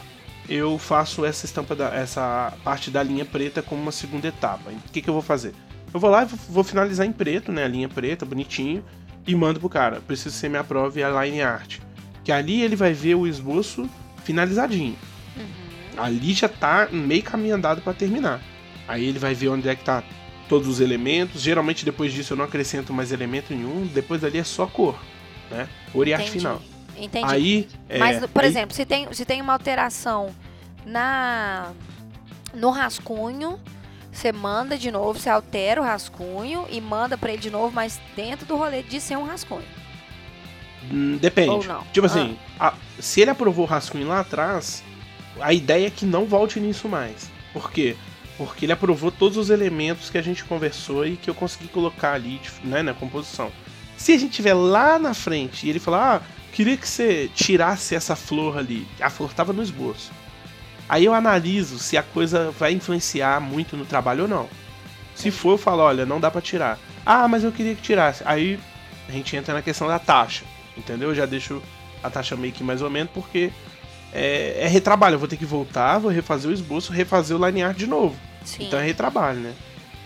[0.48, 4.70] eu faço essa estampa da, essa parte da linha preta como uma segunda etapa.
[4.70, 5.54] O que, que eu vou fazer?
[5.92, 8.85] Eu vou lá e vou finalizar em preto, né, a linha preta, bonitinho,
[9.26, 10.00] e mando pro cara.
[10.00, 11.78] Preciso que você me aprove a line art.
[12.22, 13.88] Que ali ele vai ver o esboço
[14.24, 14.96] finalizadinho.
[15.37, 16.02] Uhum.
[16.02, 18.40] Ali já tá meio caminho andado para terminar.
[18.88, 20.02] Aí ele vai ver onde é que tá
[20.48, 21.40] todos os elementos.
[21.40, 23.87] Geralmente depois disso eu não acrescento mais elemento nenhum.
[23.87, 24.98] Depois ali é só cor,
[25.50, 25.68] né?
[25.92, 26.61] Cor e arte final.
[26.96, 27.33] Entendi.
[27.33, 28.48] Aí, é, Mas, por aí...
[28.48, 30.35] exemplo, se tem, se tem uma alteração
[30.85, 31.72] na
[32.52, 33.59] no rascunho,
[34.12, 38.00] você manda de novo, você altera o rascunho e manda para ele de novo, mas
[38.14, 39.64] dentro do rolê de ser um rascunho.
[40.90, 41.50] Hum, depende.
[41.50, 41.83] Ou não.
[41.92, 42.68] Tipo assim, ah.
[42.68, 44.85] a, se ele aprovou o rascunho lá atrás,
[45.40, 47.30] a ideia é que não volte nisso mais.
[47.52, 47.96] Por quê?
[48.37, 52.12] Porque ele aprovou todos os elementos que a gente conversou e que eu consegui colocar
[52.12, 53.50] ali né, na composição.
[53.96, 56.22] Se a gente tiver lá na frente e ele falar, ah,
[56.55, 60.12] queria que você tirasse essa flor ali, a flor estava no esboço.
[60.88, 64.49] Aí eu analiso se a coisa vai influenciar muito no trabalho ou não.
[65.17, 66.79] Se for, eu falo, olha, não dá para tirar.
[67.05, 68.23] Ah, mas eu queria que tirasse.
[68.25, 68.61] Aí
[69.09, 70.45] a gente entra na questão da taxa,
[70.77, 71.09] entendeu?
[71.09, 71.61] Eu já deixo
[72.03, 73.51] a taxa meio que mais ou menos, porque
[74.12, 75.14] é, é, retrabalho.
[75.14, 78.17] Eu vou ter que voltar, vou refazer o esboço, refazer o linear de novo.
[78.45, 78.67] Sim.
[78.67, 79.55] Então é retrabalho, né?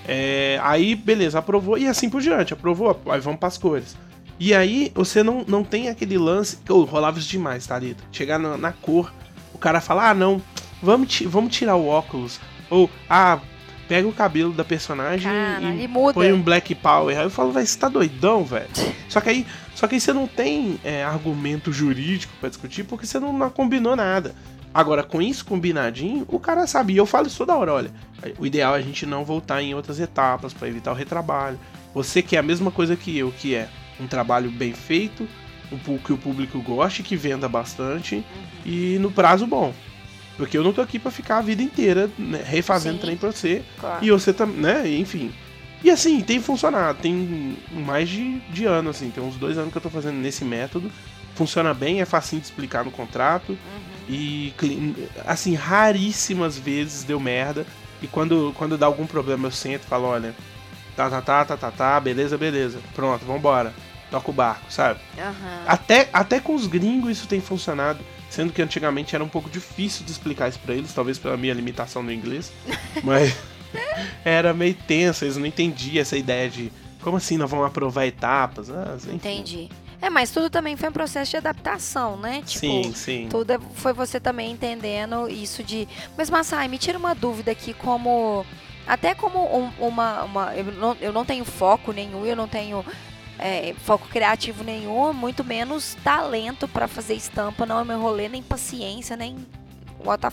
[0.07, 2.55] É, aí, beleza, aprovou e assim por diante.
[2.55, 3.97] Aprovou, aí vamos para as cores.
[4.39, 6.59] E aí você não, não tem aquele lance.
[6.65, 8.03] que oh, rolava isso demais, Thalita.
[8.13, 9.13] Chegar na, na, cor,
[9.53, 10.41] o cara fala: ah, não,
[10.83, 12.41] vamos, vamos tirar o óculos.
[12.71, 13.41] Ou, ah,
[13.89, 17.17] pega o cabelo da personagem cara, e põe um Black Power.
[17.17, 18.69] Aí eu falo, vai, você tá doidão, velho?
[19.09, 19.47] Só que aí
[19.79, 23.49] só que aí você não tem é, argumento jurídico para discutir porque você não, não,
[23.49, 24.35] combinou nada.
[24.75, 26.95] Agora, com isso combinadinho, o cara sabe.
[26.95, 27.93] E eu falo isso toda hora: olha,
[28.41, 31.61] o ideal é a gente não voltar em outras etapas para evitar o retrabalho.
[31.95, 33.69] Você quer a mesma coisa que eu, que é
[34.01, 35.29] um trabalho bem feito,
[35.71, 38.23] o que o público goste, que venda bastante uhum.
[38.65, 39.75] e no prazo bom.
[40.37, 43.33] Porque eu não tô aqui para ficar a vida inteira né, refazendo Sim, trem pra
[43.33, 43.63] você.
[43.79, 44.05] Claro.
[44.05, 44.89] E você também, né?
[44.89, 45.33] Enfim.
[45.83, 49.79] E assim, tem funcionado, tem mais de, de ano, assim, tem uns dois anos que
[49.79, 50.91] eu tô fazendo nesse método.
[51.35, 53.51] Funciona bem, é facinho de explicar no contrato.
[53.51, 53.59] Uhum.
[54.09, 54.55] E
[55.27, 57.67] assim, raríssimas vezes deu merda.
[58.01, 60.35] E quando, quando dá algum problema eu sento e falo, olha,
[60.97, 62.79] tá, tá, tá, tá, tá, tá, beleza, beleza.
[62.95, 63.73] Pronto, vambora.
[64.11, 65.01] Toca o barco, sabe?
[65.17, 65.65] Uhum.
[65.67, 68.01] Até, até com os gringos isso tem funcionado.
[68.31, 71.55] Sendo que antigamente era um pouco difícil de explicar isso pra eles, talvez pela minha
[71.55, 72.53] limitação no inglês.
[73.03, 73.37] mas.
[74.25, 78.71] era meio tenso, eles não entendiam essa ideia de como assim nós vamos aprovar etapas.
[78.71, 79.69] Ah, Entendi.
[80.01, 82.43] É, mas tudo também foi um processo de adaptação, né?
[82.47, 83.27] Tipo, sim, sim.
[83.29, 85.89] Tudo é, foi você também entendendo isso de.
[86.17, 88.47] Mas, Massai, me tira uma dúvida aqui, como.
[88.87, 90.23] Até como um, uma.
[90.23, 92.85] uma eu, não, eu não tenho foco nenhum, eu não tenho
[93.39, 98.43] é, foco criativo nenhum, muito menos talento para fazer estampa, não é meu rolê, nem
[98.43, 99.37] paciência, nem
[100.05, 100.29] what the.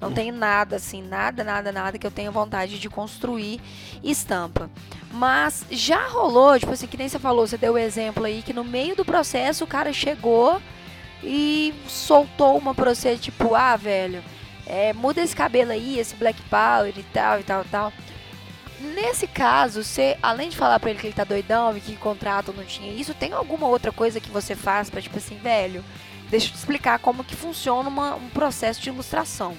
[0.00, 3.60] Não tenho nada assim, nada, nada, nada que eu tenha vontade de construir
[4.02, 4.70] estampa.
[5.12, 8.54] Mas já rolou, tipo assim, que nem você falou, você deu o exemplo aí que
[8.54, 10.60] no meio do processo o cara chegou
[11.22, 14.24] e soltou uma pra você, tipo, ah, velho,
[14.64, 17.92] é, muda esse cabelo aí, esse black power e tal, e tal, e tal.
[18.80, 22.54] Nesse caso, você, além de falar pra ele que ele tá doidão e que contrato
[22.56, 25.84] não tinha isso, tem alguma outra coisa que você faz pra, tipo assim, velho,
[26.30, 29.54] deixa eu te explicar como que funciona uma, um processo de ilustração.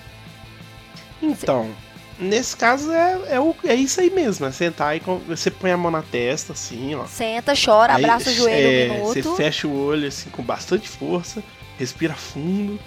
[1.21, 1.69] Então,
[2.17, 5.77] nesse caso é, é, o, é isso aí mesmo, é sentar e você põe a
[5.77, 7.05] mão na testa, assim, ó.
[7.05, 9.21] Senta, chora, aí, abraça o joelho é, um minuto.
[9.21, 11.43] Você fecha o olho, assim, com bastante força,
[11.77, 12.79] respira fundo.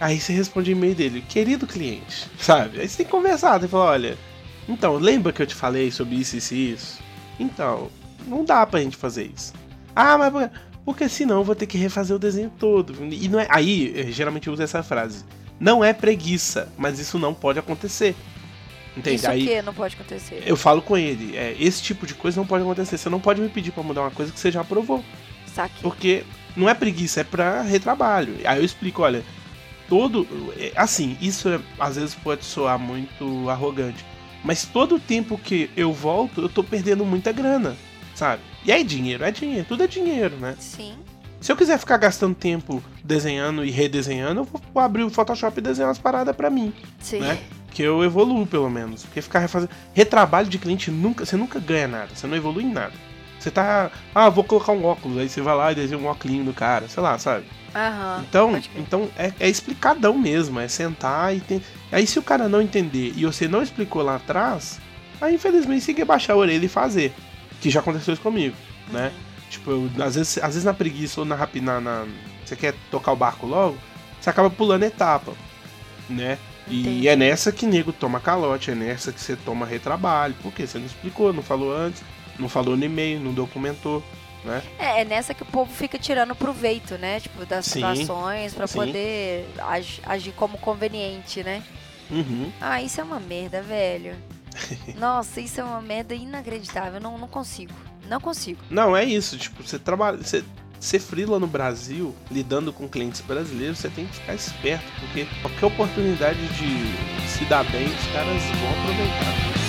[0.00, 2.80] Aí você responde e-mail dele, querido cliente, sabe?
[2.80, 4.18] Aí você tem que conversar, tem que falar, olha,
[4.68, 6.98] então, lembra que eu te falei sobre isso, isso e isso?
[7.38, 7.90] Então,
[8.26, 9.52] não dá pra gente fazer isso.
[9.94, 10.50] Ah, mas por...
[10.84, 12.94] porque senão eu vou ter que refazer o desenho todo.
[13.12, 13.46] E não é.
[13.50, 15.24] Aí, geralmente eu uso essa frase.
[15.60, 18.14] Não é preguiça, mas isso não pode acontecer.
[18.96, 19.16] Entende?
[19.16, 20.42] Isso Aí que não pode acontecer.
[20.46, 22.96] eu falo com ele, é, esse tipo de coisa não pode acontecer.
[22.96, 25.04] Você não pode me pedir pra mudar uma coisa que você já aprovou.
[25.52, 25.78] Saquei.
[25.82, 26.24] Porque
[26.56, 28.36] não é preguiça, é pra retrabalho.
[28.44, 29.24] Aí eu explico, olha,
[29.88, 30.26] todo.
[30.56, 34.04] é, Assim, isso é- às vezes pode soar muito arrogante.
[34.44, 37.74] Mas todo o tempo que eu volto, eu tô perdendo muita grana,
[38.14, 38.42] sabe?
[38.64, 40.54] E aí dinheiro, é dinheiro, tudo é dinheiro, né?
[40.58, 40.94] Sim.
[41.40, 45.62] Se eu quiser ficar gastando tempo desenhando e redesenhando, eu vou abrir o Photoshop e
[45.62, 47.20] desenhar umas paradas pra mim, Sim.
[47.20, 47.38] né?
[47.70, 49.02] Que eu evoluo, pelo menos.
[49.02, 49.70] Porque ficar refazendo.
[49.92, 51.26] Retrabalho de cliente nunca.
[51.26, 52.14] Você nunca ganha nada.
[52.14, 52.92] Você não evolui em nada.
[53.38, 53.90] Você tá.
[54.14, 55.18] Ah, vou colocar um óculos.
[55.18, 56.88] Aí você vai lá e desenha um óculos do cara.
[56.88, 57.44] Sei lá, sabe?
[57.74, 58.24] Aham.
[58.28, 60.60] Então, então é, é explicadão mesmo.
[60.60, 61.62] É sentar e tem.
[61.90, 64.80] Aí se o cara não entender e você não explicou lá atrás,
[65.20, 67.12] aí infelizmente você tem que baixar a orelha e fazer.
[67.60, 68.56] Que já aconteceu isso comigo,
[68.90, 69.12] né?
[69.50, 72.06] Tipo, eu, às, vezes, às vezes na preguiça ou na rapina, na,
[72.44, 73.76] você quer tocar o barco logo,
[74.20, 75.32] você acaba pulando etapa,
[76.08, 76.38] né?
[76.66, 77.08] E Entendi.
[77.08, 80.34] é nessa que nego toma calote, é nessa que você toma retrabalho.
[80.42, 80.66] Por quê?
[80.66, 82.02] Você não explicou, não falou antes,
[82.38, 84.02] não falou no e-mail, não documentou,
[84.44, 84.62] né?
[84.78, 87.20] É, é nessa que o povo fica tirando proveito, né?
[87.20, 87.72] Tipo, das Sim.
[87.80, 88.78] situações Sim.
[88.78, 91.62] poder ag- agir como conveniente, né?
[92.10, 92.52] Uhum.
[92.60, 94.14] Ah, isso é uma merda, velho.
[94.98, 96.94] Nossa, isso é uma merda inacreditável.
[96.94, 97.72] Eu não, não consigo.
[98.08, 98.60] Não consigo.
[98.70, 99.36] Não, é isso.
[99.38, 100.18] Tipo, você trabalha.
[100.18, 100.44] Você,
[100.78, 105.64] ser freela no Brasil, lidando com clientes brasileiros, você tem que ficar esperto, porque qualquer
[105.66, 109.63] oportunidade de se dar bem, os caras vão aproveitar.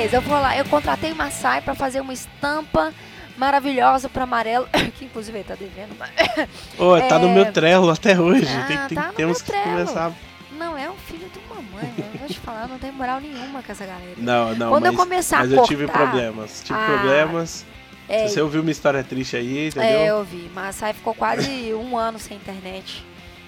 [0.00, 0.56] Beleza, eu vou lá.
[0.56, 2.92] Eu contratei uma Sai pra fazer uma estampa
[3.36, 4.68] maravilhosa pra amarelo.
[4.96, 5.94] Que inclusive ele tá devendo.
[5.98, 6.10] mas-
[6.78, 7.34] Ô, tá no É.
[7.34, 8.46] meu trelo até hoje.
[8.48, 10.12] Ah, tem, tem- tá temos que começar.
[10.58, 12.10] Não, é um filho de uma mãe, né?
[12.14, 14.12] Eu vou te falar, não tem moral nenhuma com essa galera.
[14.18, 15.68] Não, não, Quando mas, eu começar mas a eu cortar...
[15.68, 16.62] tive problemas.
[16.64, 17.64] Tive Ah, problemas.
[18.08, 19.88] É, você ouviu uma história triste aí, entendeu?
[19.88, 20.50] é, eu vi.
[20.54, 23.04] Mas a Sai ficou quase um ano sem internet.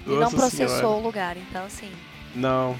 [0.07, 0.87] E não Nossa processou Senhora.
[0.97, 1.37] o lugar.
[1.37, 1.91] Então, assim...
[2.35, 2.75] Não.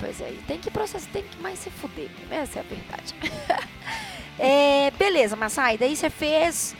[0.00, 2.08] Pois é, e tem que processar, tem que mais se fuder.
[2.30, 3.14] Essa é a verdade.
[4.40, 6.76] É, beleza, Massai, daí você fez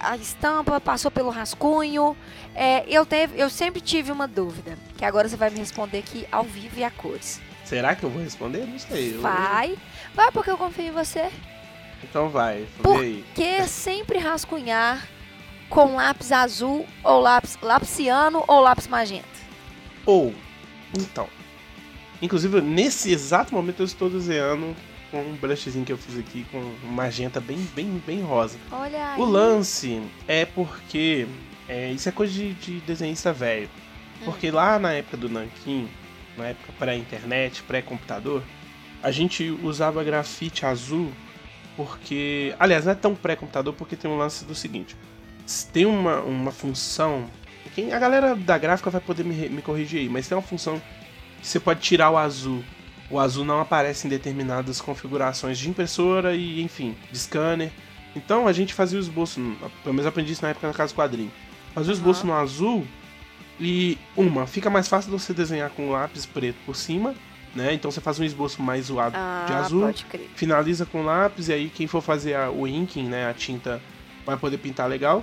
[0.00, 2.16] a estampa, passou pelo rascunho.
[2.54, 6.24] É, eu, teve, eu sempre tive uma dúvida, que agora você vai me responder aqui
[6.30, 7.40] ao vivo e a cores.
[7.64, 8.64] Será que eu vou responder?
[8.64, 9.16] Não sei.
[9.18, 9.76] Vai,
[10.14, 11.30] vai porque eu confio em você.
[12.04, 13.24] Então vai, Por- aí.
[13.34, 15.04] Que sempre rascunhar
[15.68, 19.26] com lápis azul ou lápis lapiciano ou lápis magenta?
[20.06, 20.32] Ou,
[20.96, 21.28] então.
[22.22, 24.76] Inclusive, nesse exato momento eu estou desenhando
[25.10, 28.56] com um brushzinho que eu fiz aqui com um magenta bem, bem, bem rosa.
[28.70, 29.20] Olha aí.
[29.20, 31.26] O lance é porque
[31.68, 33.68] é, isso é coisa de, de desenhista velho.
[34.24, 35.88] Porque lá na época do Nankin,
[36.36, 38.42] na época pré-internet, pré-computador,
[39.02, 41.10] a gente usava grafite azul
[41.76, 42.54] porque.
[42.58, 44.96] Aliás, não é tão pré-computador porque tem um lance do seguinte:
[45.72, 47.28] tem uma, uma função.
[47.74, 50.80] Quem, a galera da gráfica vai poder me, me corrigir aí, mas tem uma função
[51.42, 52.62] você pode tirar o azul.
[53.10, 57.70] O azul não aparece em determinadas configurações de impressora e, enfim, de scanner.
[58.16, 59.40] Então a gente fazia o esboço,
[59.82, 61.30] pelo menos aprendi isso na época na casa quadrinho.
[61.74, 62.86] Fazia o esboço no azul
[63.60, 67.14] e, uma, fica mais fácil de você desenhar com lápis preto por cima,
[67.54, 67.72] né?
[67.74, 70.30] Então você faz um esboço mais zoado Ah, de azul, pode crer.
[70.34, 73.80] finaliza com lápis e aí quem for fazer a- o inking, né, a tinta,
[74.24, 75.22] vai poder pintar legal.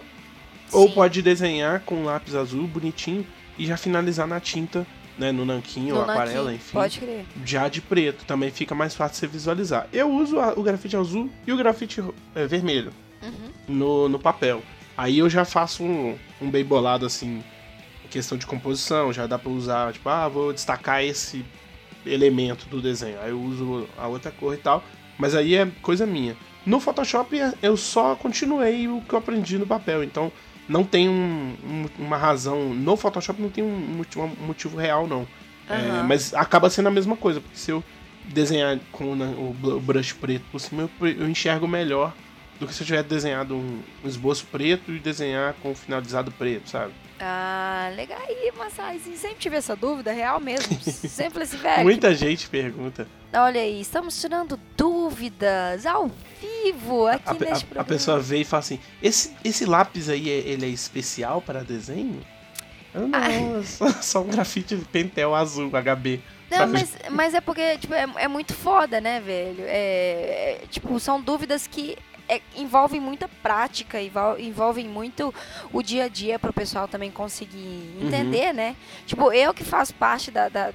[0.72, 0.94] Ou Sim.
[0.94, 3.26] pode desenhar com lápis azul bonitinho
[3.58, 4.86] e já finalizar na tinta,
[5.20, 7.26] né, no nanquim ou aquarela, nanquim, enfim Pode crer.
[7.46, 9.88] já de preto, também fica mais fácil você visualizar.
[9.94, 12.02] Eu uso a- o grafite azul e o grafite
[12.34, 13.52] é, vermelho Uhum.
[13.68, 14.64] no, no papel.
[14.98, 17.44] Aí eu já faço um, um bem bolado assim,
[18.06, 21.46] em questão de composição, já dá pra usar, tipo, ah, vou destacar esse
[22.06, 23.20] elemento do desenho.
[23.22, 24.84] Aí eu uso a outra cor e tal,
[25.18, 26.36] mas aí é coisa minha.
[26.66, 30.32] No Photoshop é- eu só continuei o que eu aprendi no papel, então
[30.70, 32.74] não tem um- um- uma razão.
[32.74, 35.28] No Photoshop não tem um motivo, um motivo real, não.
[35.68, 36.04] É, Aham.
[36.04, 37.84] mas acaba sendo a mesma coisa, porque se eu
[38.26, 42.14] desenhar com o brush preto por cima, eu, eu enxergo melhor
[42.60, 46.70] do que se eu tivesse desenhado um, um esboço preto e desenhar com finalizado preto,
[46.70, 46.92] sabe?
[47.20, 49.18] Ah, legal aí, Massazinho.
[49.18, 50.80] Sempre tive essa dúvida, real mesmo.
[50.82, 51.84] Sempre falei assim, velho.
[51.84, 53.08] Muita gente pergunta.
[53.34, 56.10] Olha aí, estamos tirando dúvidas ao
[56.42, 57.86] vivo aqui A, neste a- a programa.
[57.88, 62.22] pessoa vê e fala assim: esse, esse lápis aí, é- ele é especial para desenho?
[62.94, 63.20] Eu não,
[63.60, 63.64] é
[64.02, 66.22] só, um grafite Pentel azul, HB.
[66.50, 69.64] Não, mas, mas é porque, tipo, é, é muito foda, né, velho?
[69.68, 71.96] É, é, tipo, são dúvidas que
[72.30, 75.34] é, envolvem muita prática, envol- envolvem muito
[75.74, 77.58] o dia a dia para o pessoal também conseguir
[78.00, 78.08] Uhum.
[78.08, 78.76] entender, né?
[79.06, 80.72] Tipo, eu que faço parte da, da-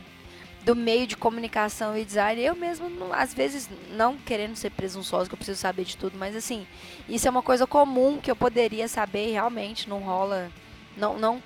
[0.64, 5.28] do meio de comunicação e design, eu mesmo, não- às vezes, não querendo ser presunçosa,
[5.28, 6.66] que eu preciso saber de tudo, mas assim,
[7.08, 10.50] isso é uma coisa comum que eu poderia saber e realmente não rola,
[10.96, 11.42] não, não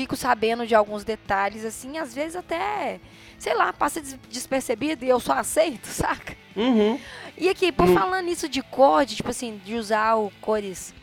[0.00, 2.98] fico sabendo de alguns detalhes, assim, às vezes até,
[3.38, 6.34] sei lá, passa des- despercebido e eu só aceito, saca?
[6.56, 6.98] Uhum.
[7.36, 7.92] E aqui, por Hum.
[7.94, 10.94] falando isso de cor, de, tipo assim, de usar o cores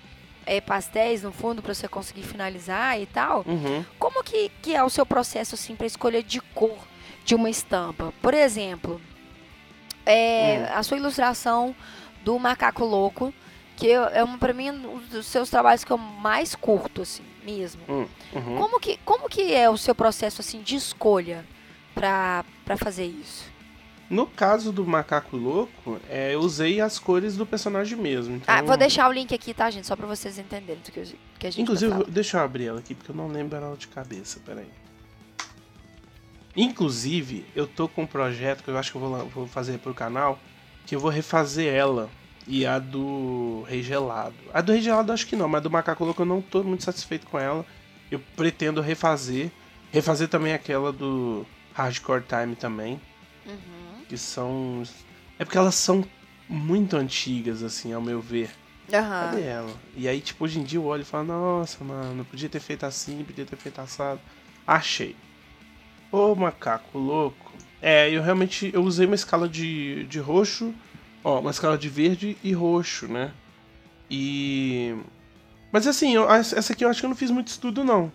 [0.48, 3.86] é, pastéis no fundo para você conseguir finalizar e tal, Uhum.
[4.00, 6.80] como que, que é o seu processo, assim, para escolha de cor
[7.24, 8.12] de uma estampa?
[8.20, 9.00] Por exemplo,
[10.08, 10.78] é, Hum.
[10.78, 11.76] a sua ilustração
[12.24, 13.32] do Macaco Louco,
[13.76, 17.24] que eu- é, um, para mim, um dos seus trabalhos que eu mais curto, assim,
[17.44, 17.82] mesmo.
[17.88, 18.08] Uhum.
[18.34, 18.58] Uhum.
[18.58, 21.46] Como que, como que é o seu processo, assim, de escolha
[21.96, 22.44] para
[22.78, 23.46] fazer isso?
[24.10, 28.38] No caso do macaco louco, é, eu usei as cores do personagem mesmo.
[28.38, 29.86] Então, Ah, vou deixar o link aqui, tá, gente?
[29.86, 31.06] Só para vocês entenderem do que, eu-
[31.38, 32.06] que a gente Inclusive, falar.
[32.06, 34.68] deixa eu abrir ela aqui, porque eu não lembro ela de cabeça, peraí.
[36.56, 39.94] Inclusive, eu tô com um projeto que eu acho que eu vou, vou fazer pro
[39.94, 40.40] canal,
[40.86, 42.10] que eu vou refazer ela
[42.48, 44.34] e a do Rei Gelado.
[44.54, 46.42] A do Rei Gelado eu acho que não, mas a do Macaco Louco eu não
[46.42, 47.66] tô muito satisfeito com ela.
[48.12, 49.52] Eu pretendo refazer.
[49.92, 53.00] Refazer também aquela do Hardcore Time também,
[53.46, 54.04] Uhum.
[54.08, 54.84] que são...
[55.40, 56.04] É porque elas são
[56.50, 58.50] muito antigas, assim, ao meu ver.
[58.92, 59.32] Aham.
[59.32, 59.74] Cadê ela?
[59.96, 62.86] E aí, tipo, hoje em dia eu olho e falo, nossa, mano, podia ter feito
[62.86, 64.20] assim, podia ter feito assado.
[64.66, 65.16] Achei.
[66.12, 67.54] Ô, macaco louco.
[67.82, 70.74] É, eu realmente, eu usei uma escala de, de roxo,
[71.24, 73.32] ó, uma escala de verde e roxo, né?
[74.10, 74.96] E...
[75.72, 78.12] Mas assim, eu- essa aqui eu acho que eu não fiz muito estudo, não.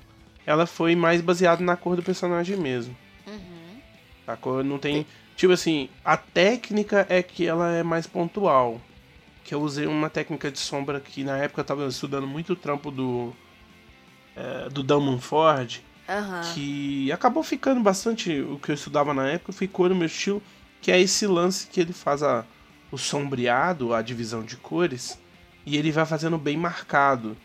[0.46, 2.96] Ela foi mais baseada na cor do personagem mesmo.
[3.26, 3.80] Uhum.
[4.26, 5.06] A cor não tem.
[5.36, 8.80] Tipo assim, a técnica é que ela é mais pontual.
[9.44, 12.56] Que eu usei uma técnica de sombra que na época eu tava estudando muito o
[12.56, 13.32] trampo do.
[14.36, 15.80] é, do Damon Ford.
[16.08, 16.42] Aham.
[16.54, 20.42] Que acabou ficando bastante o que eu estudava na época, ficou no meu estilo.
[20.80, 22.44] Que é esse lance que ele faz a,
[22.90, 25.18] o sombreado, a divisão de cores.
[25.64, 27.36] E ele vai fazendo bem marcado.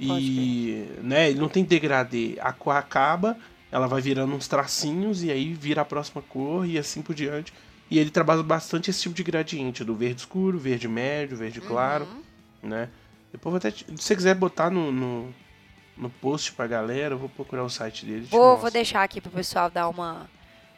[0.00, 2.36] E né, ele não tem degradê.
[2.40, 3.36] A cor acaba,
[3.70, 7.52] ela vai virando uns tracinhos e aí vira a próxima cor e assim por diante.
[7.90, 12.04] E ele trabalha bastante esse tipo de gradiente, do verde escuro, verde médio, verde claro,
[12.62, 12.68] Uhum.
[12.68, 12.88] né?
[13.32, 13.70] Depois vou até.
[13.70, 15.34] Se você quiser botar no, no,
[15.96, 18.26] no post pra galera, eu vou procurar o site dele.
[18.30, 20.28] Vou, vou deixar aqui pro pessoal dar uma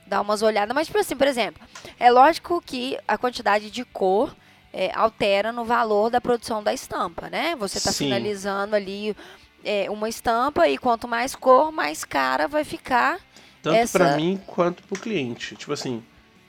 [0.06, 0.74] dar umas olhadas.
[0.74, 1.62] Mas, tipo assim, por exemplo,
[1.98, 4.34] é lógico que a quantidade de cor
[4.72, 7.54] é, altera no valor da produção da estampa, né?
[7.56, 9.16] Você está finalizando ali
[9.64, 13.18] é, uma estampa e quanto mais cor, mais cara vai ficar.
[13.62, 15.54] Tanto essa- pra mim quanto pro cliente.
[15.56, 16.02] Tipo assim,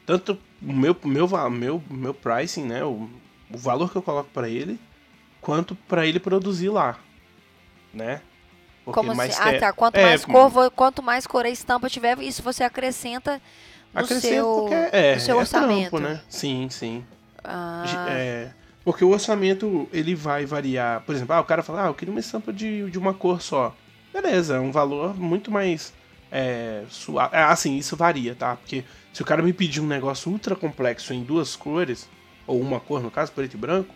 [0.06, 2.84] tanto o meu, meu, meu, meu pricing, né?
[2.84, 3.10] O,
[3.52, 4.80] o valor que eu coloco pra ele,
[5.42, 6.98] quanto pra ele produzir lá.
[7.94, 8.22] Né?
[8.86, 9.74] Porque Como mais que Ah, é- tá.
[9.74, 13.42] Quanto é, mais cor, quanto mais cor a estampa tiver, isso você acrescenta
[13.94, 15.90] no acrescenta seu, é, é, no seu é orçamento.
[15.90, 16.22] trampo, né?
[16.30, 17.06] Sim, sim.
[17.44, 18.52] Ah, É,
[18.84, 21.02] porque o orçamento ele vai variar.
[21.02, 23.42] Por exemplo, ah, o cara fala, ah, eu queria uma estampa de, de uma cor
[23.42, 23.76] só.
[24.14, 25.94] Beleza, é um valor muito mais
[26.32, 27.36] é, suave.
[27.36, 28.56] É, assim, isso varia, tá?
[28.56, 28.84] Porque
[29.14, 32.10] se o cara me pedir um negócio ultra complexo em duas cores,
[32.48, 33.94] ou uma cor, no caso, preto e branco,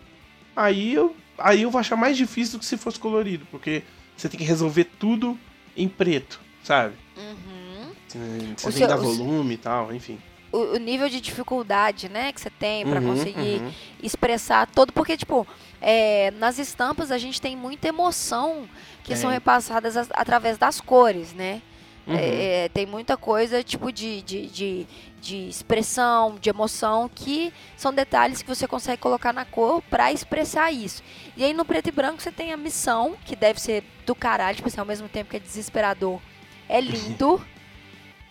[0.54, 3.82] aí eu, aí eu vou achar mais difícil do que se fosse colorido, porque
[4.16, 5.38] você tem que resolver tudo
[5.76, 6.94] em preto, sabe?
[7.16, 8.54] uhum.
[8.56, 10.18] Você tem que dar volume e tal, enfim.
[10.56, 13.72] O, o nível de dificuldade, né, que você tem para Uhum, conseguir uhum.
[14.02, 15.46] expressar todo, porque tipo,
[15.80, 18.68] é, nas estampas a gente tem muita emoção
[19.02, 19.38] que são Tem.
[19.38, 21.62] repassadas as- através das cores, né?
[22.06, 22.14] Uhum.
[22.14, 24.86] É, tem muita coisa tipo de, de, de,
[25.20, 30.70] de expressão, de emoção, que são detalhes que você consegue colocar na cor para expressar
[30.72, 31.02] isso.
[31.36, 34.54] E aí no preto e branco você tem a missão, que deve ser do caralho,
[34.56, 36.20] tipo assim, ao mesmo tempo que é desesperador,
[36.68, 37.44] é lindo,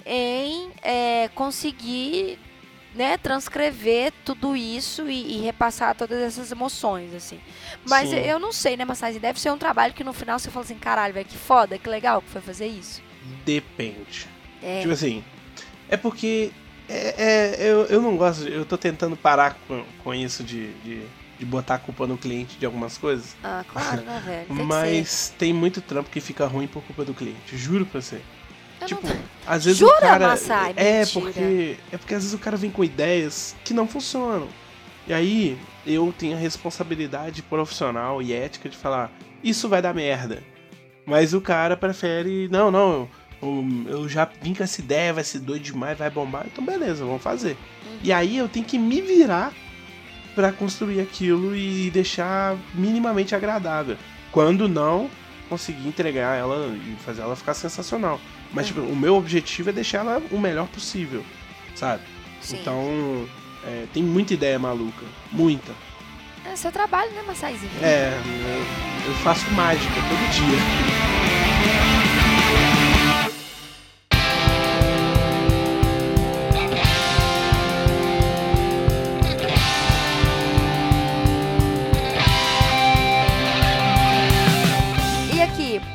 [0.06, 2.38] em é, conseguir
[2.94, 7.40] né, transcrever tudo isso e, e repassar todas essas emoções, assim.
[7.86, 8.16] Mas Sim.
[8.16, 9.20] eu não sei, né, Massagem?
[9.20, 11.90] Deve ser um trabalho que no final você fala assim, caralho, velho, que foda, que
[11.90, 13.02] legal que foi fazer isso.
[13.44, 14.28] Depende.
[14.64, 14.82] É.
[14.82, 15.24] Tipo assim,
[15.90, 16.52] é porque
[16.88, 21.02] é, é- eu, eu não gosto, eu tô tentando parar com, com isso de, de,
[21.38, 23.36] de botar a culpa no cliente de algumas coisas.
[23.44, 24.56] Ah, claro, né, velho?
[24.56, 28.22] Tem Mas tem muito trampo que fica ruim por culpa do cliente, juro pra você.
[28.82, 29.16] Eu tipo, não...
[29.46, 30.74] às vezes Jura, o cara Massai?
[30.76, 31.22] é Mentira.
[31.22, 34.48] porque é porque às vezes o cara vem com ideias que não funcionam.
[35.08, 39.12] E aí eu tenho a responsabilidade profissional e ética de falar,
[39.44, 40.44] isso vai dar merda.
[41.06, 43.08] Mas o cara prefere, não, não,
[43.88, 46.46] eu, já vim com essa ideia, vai ser doido demais, vai bombar.
[46.52, 47.52] Então beleza, vamos fazer.
[47.86, 48.00] Uhum.
[48.04, 49.54] E aí eu tenho que me virar
[50.34, 53.98] pra construir aquilo e deixar minimamente agradável.
[54.32, 55.10] Quando não,
[55.48, 58.20] conseguir entregar ela e fazer ela ficar sensacional.
[58.52, 61.24] Mas tipo, o meu objetivo é deixar ela o melhor possível,
[61.76, 62.04] sabe?
[62.42, 62.60] Sim.
[62.62, 63.28] Então,
[63.66, 65.06] é, tem muita ideia maluca.
[65.32, 65.74] Muita.
[66.46, 67.72] É seu trabalho, né, Massaizinho?
[67.82, 72.05] É, eu, eu faço mágica todo dia.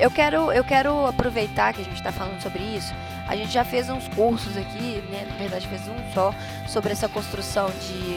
[0.00, 2.92] Eu quero, eu quero aproveitar que a gente está falando sobre isso.
[3.28, 5.26] A gente já fez uns cursos aqui, né?
[5.30, 6.34] Na verdade, fez um só
[6.66, 8.16] sobre essa construção de,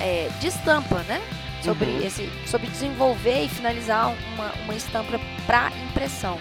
[0.00, 1.20] é, de estampa, né?
[1.62, 2.06] Sobre, Uhum.
[2.06, 6.38] esse, sobre desenvolver e finalizar uma, uma estampa para impressão.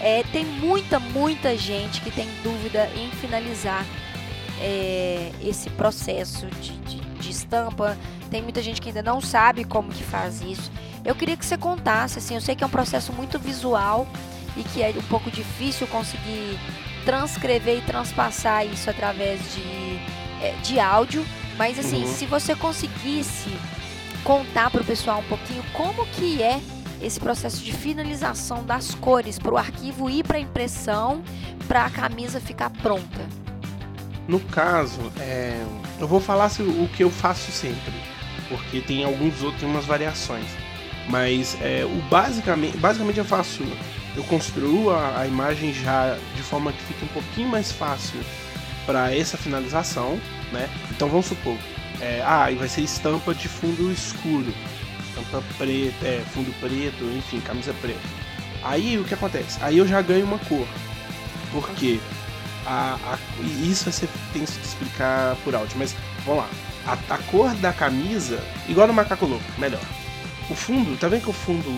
[0.00, 3.86] É, tem muita, muita gente que tem dúvida em finalizar
[4.60, 7.96] é, esse processo de, de, de estampa.
[8.30, 10.70] Tem muita gente que ainda não sabe como que faz isso.
[11.04, 14.06] Eu queria que você contasse, assim, eu sei que é um processo muito visual
[14.56, 16.58] e que é um pouco difícil conseguir
[17.04, 19.98] transcrever e transpassar isso através de,
[20.44, 21.24] é, de áudio,
[21.56, 22.14] mas assim, Uhum.
[22.14, 23.48] se você conseguisse
[24.22, 26.60] contar para o pessoal um pouquinho como que é
[27.00, 31.22] esse processo de finalização das cores para o arquivo ir para impressão,
[31.66, 33.26] para a camisa ficar pronta.
[34.28, 35.64] No caso, é,
[35.98, 37.94] eu vou falar se- o que eu faço sempre,
[38.50, 40.44] porque tem alguns outros, tem umas variações.
[41.10, 43.64] Mas é, o basicamente, basicamente eu faço,
[44.16, 48.20] eu construo a, a imagem já de forma que fique um pouquinho mais fácil
[48.86, 50.18] para essa finalização,
[50.52, 50.68] né?
[50.90, 51.56] Então vamos supor,
[52.00, 54.52] é, ah, vai ser estampa de fundo escuro,
[55.08, 58.00] estampa preta, é, fundo preto, enfim, camisa preta.
[58.62, 59.58] Aí o que acontece?
[59.62, 60.66] Aí eu já ganho uma cor,
[61.50, 61.98] porque
[62.66, 63.18] a, a-
[63.64, 65.94] isso você tem que explicar por áudio, mas
[66.24, 66.48] vamos lá.
[66.86, 69.80] A, a cor da camisa, igual no macaco louco, melhor.
[70.50, 71.68] O fundo, tá vendo que o fundo,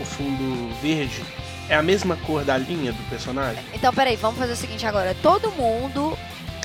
[0.00, 1.22] o fundo verde
[1.68, 3.62] é a mesma cor da linha do personagem?
[3.74, 5.14] Então, peraí, vamos fazer o seguinte agora.
[5.22, 6.16] Todo mundo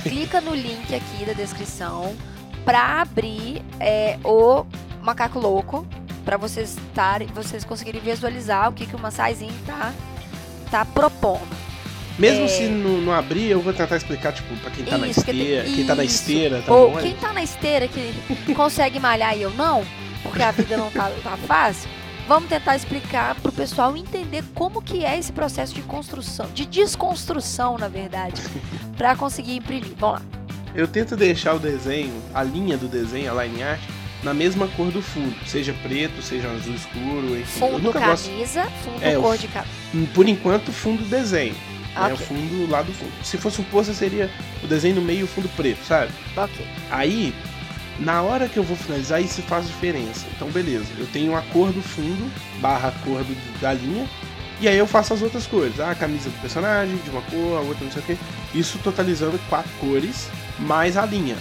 [0.01, 2.15] clica no link aqui da descrição
[2.63, 4.65] pra abrir é, o
[5.01, 5.85] Macaco Louco,
[6.23, 9.93] pra vocês estarem, vocês conseguirem visualizar o que, que o Massaizinho tá,
[10.71, 11.63] tá propondo.
[12.17, 12.47] Mesmo É.
[12.47, 15.25] se não, não abrir, eu vou tentar explicar, tipo, pra quem tá na Isso, que
[15.31, 16.15] tem- esteira, quem tá na isso.
[16.15, 17.01] esteira, tá Ou bom?
[17.01, 19.83] quem tá na esteira que consegue malhar e eu não,
[20.33, 21.87] porque a vida não tá, tá fácil,
[22.27, 27.77] vamos tentar explicar pro pessoal entender como que é esse processo de construção, de desconstrução,
[27.77, 28.41] na verdade,
[28.97, 29.93] pra conseguir imprimir.
[29.99, 30.25] Vamos lá.
[30.73, 33.79] Eu tento deixar o desenho, a linha do desenho, a line art,
[34.23, 37.63] na mesma cor do fundo, seja preto, seja azul escuro, enfim.
[37.65, 39.71] eu Fundo nunca gosto, camisa, fundo É, o cor de camisa.
[40.15, 41.55] por enquanto, fundo desenho.
[41.95, 43.11] Ah, né, o fundo lá do fundo.
[43.23, 44.31] Se fosse um pôster, seria
[44.63, 46.11] o desenho no meio e o fundo preto, sabe?
[46.35, 46.65] ok.
[46.89, 47.35] Aí,
[47.99, 50.25] na hora que eu vou finalizar, isso faz diferença.
[50.35, 50.85] Então, beleza.
[50.97, 54.07] Eu tenho a cor do fundo, barra a cor do- da linha,
[54.59, 55.79] e aí eu faço as outras cores.
[55.79, 58.17] Ah, a camisa do personagem, de uma cor, a outra não sei o quê.
[58.53, 60.29] Isso totalizando quatro cores,
[60.59, 61.35] mais a linha.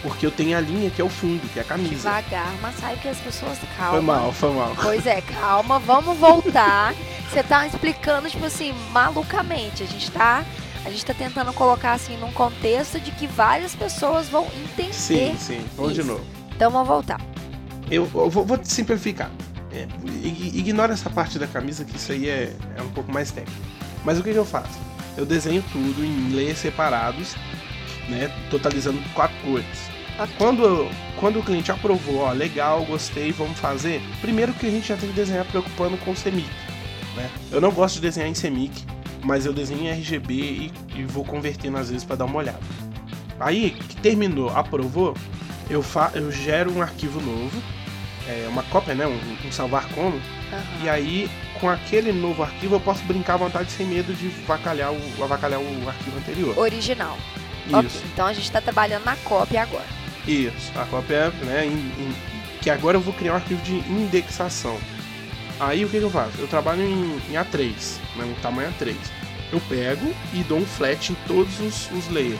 [0.00, 2.08] Porque eu tenho a linha que é o fundo, que é a camisa.
[2.08, 3.92] Devagar, mas sabe que as pessoas calma.
[3.92, 4.72] Foi mal, foi mal.
[4.80, 6.94] Pois é, calma, vamos voltar.
[7.28, 9.82] Você tá explicando, tipo assim, malucamente.
[9.82, 10.44] A gente tá.
[10.84, 14.92] A gente tá tentando colocar assim num contexto de que várias pessoas vão entender.
[14.94, 15.64] Sim, sim.
[15.76, 16.08] Vamos de Isso.
[16.10, 16.24] novo.
[16.54, 17.20] Então vamos voltar.
[17.90, 19.30] Eu, eu vou, vou simplificar.
[19.72, 19.86] É,
[20.24, 23.60] ig- ignora essa parte da camisa, que isso aí é, é um pouco mais técnico.
[24.04, 24.78] Mas o que, que eu faço?
[25.16, 27.34] Eu desenho tudo em layers separados,
[28.08, 28.30] né?
[28.50, 29.66] Totalizando quatro cores.
[30.18, 30.34] Ok.
[30.38, 30.88] Quando,
[31.20, 34.00] quando o cliente aprovou, ó, legal, gostei, vamos fazer.
[34.20, 36.48] Primeiro que a gente já tem que desenhar preocupando com o CMYK.
[37.16, 37.30] Né?
[37.52, 38.84] Eu não gosto de desenhar em CMYK,
[39.22, 42.60] mas eu desenho em RGB e, e vou convertendo às vezes para dar uma olhada.
[43.40, 45.16] Aí, que terminou, aprovou,
[45.70, 47.62] eu, fa eu gero um arquivo novo,
[48.26, 49.06] é, uma cópia, né?
[49.06, 50.20] Um, um salvar como.
[50.52, 50.62] Aham.
[50.82, 54.92] E aí, com aquele novo arquivo, eu posso brincar à vontade sem medo de avacalhar
[54.92, 56.58] o, avacalhar o arquivo anterior.
[56.58, 57.16] Original.
[57.66, 57.76] Isso.
[57.76, 59.86] Ok, então a gente tá trabalhando na cópia agora.
[60.26, 61.64] Isso, a cópia, né,
[62.60, 64.78] que agora eu vou criar um arquivo de indexação.
[65.60, 66.32] Aí o que, que eu faço?
[66.38, 67.72] Eu trabalho em, em A3,
[68.16, 68.94] né, um tamanho A3.
[69.52, 72.38] Eu pego e dou um flat em todos os, os layers.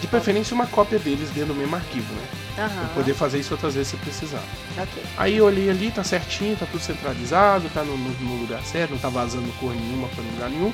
[0.00, 2.22] De preferência uma cópia deles dentro do mesmo arquivo, né?
[2.54, 2.88] Pra Aham.
[2.94, 4.42] poder fazer isso outras vezes se precisar.
[4.76, 5.02] Ok.
[5.16, 8.92] Aí eu olhei ali, tá certinho, tá tudo centralizado, tá no, no- no lugar certo,
[8.92, 10.72] não tá vazando cor nenhuma pra lugar nenhum.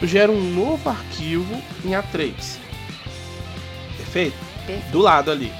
[0.00, 2.32] Eu gero um novo arquivo em A3.
[3.96, 4.36] Perfeito?
[4.66, 4.90] Perfeito.
[4.90, 5.52] Do lado ali.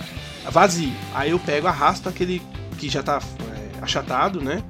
[0.50, 0.92] Vazio.
[1.14, 2.42] Aí eu pego, arrasto aquele
[2.78, 3.20] que já tá
[3.78, 4.62] é, achatado, né?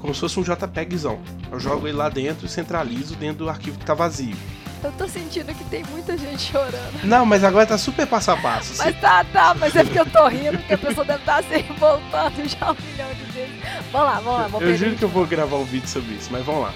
[0.00, 1.20] Como se fosse um JPEGzão.
[1.50, 4.36] Eu jogo ele lá dentro e centralizo dentro do arquivo que tá vazio.
[4.82, 7.04] Eu tô sentindo que tem muita gente chorando.
[7.04, 8.78] Não, mas agora tá super passo a passo.
[8.78, 11.58] Mas tá, tá, mas é porque eu tô rindo, porque a pessoa deve estar se
[11.58, 13.54] revoltando já um milhão de vezes.
[13.92, 16.30] Vamos lá, vamos lá, vamos Eu juro que eu vou gravar um vídeo sobre isso,
[16.32, 16.74] mas vamos lá.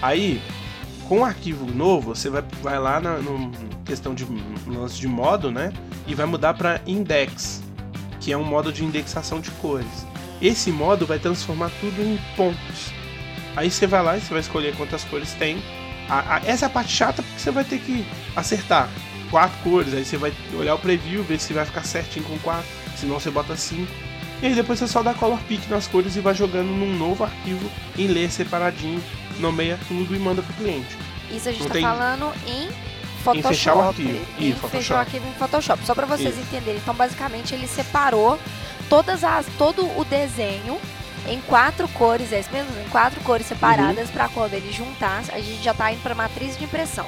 [0.00, 0.40] Aí,
[1.08, 3.50] com o arquivo novo, você vai, vai lá na no
[3.84, 4.24] questão de
[4.66, 5.72] lance de modo, né?
[6.06, 7.60] E vai mudar para index,
[8.20, 10.06] que é um modo de indexação de cores.
[10.42, 12.92] Esse modo vai transformar tudo em pontos.
[13.56, 15.62] Aí você vai lá e você vai escolher quantas cores tem.
[16.08, 18.88] A- a- essa é a parte chata porque você vai ter que acertar
[19.30, 19.94] quatro cores.
[19.94, 22.66] Aí você vai olhar o preview, ver se vai ficar certinho com quatro.
[22.96, 23.90] Senão você bota cinco.
[24.42, 27.22] E aí depois você só dá color pick nas cores e vai jogando num novo
[27.22, 29.00] arquivo em ler separadinho,
[29.38, 30.96] nomeia tudo e manda pro cliente.
[31.30, 32.68] Isso a gente Não tá tem- falando em
[33.22, 33.48] Photoshop.
[33.54, 34.08] fechar o arquivo.
[34.38, 35.00] Em Ih, fechar o Photoshop.
[35.00, 35.86] arquivo em Photoshop.
[35.86, 36.40] Só pra vocês Isso.
[36.42, 36.80] entenderem.
[36.80, 38.36] Então, basicamente, ele separou
[38.92, 40.78] todas as, todo o desenho
[41.26, 42.78] em quatro cores, é isso mesmo?
[42.78, 44.12] Em quatro cores separadas Uhum.
[44.12, 47.06] pra quando ele juntar, a gente já tá indo pra matriz de impressão,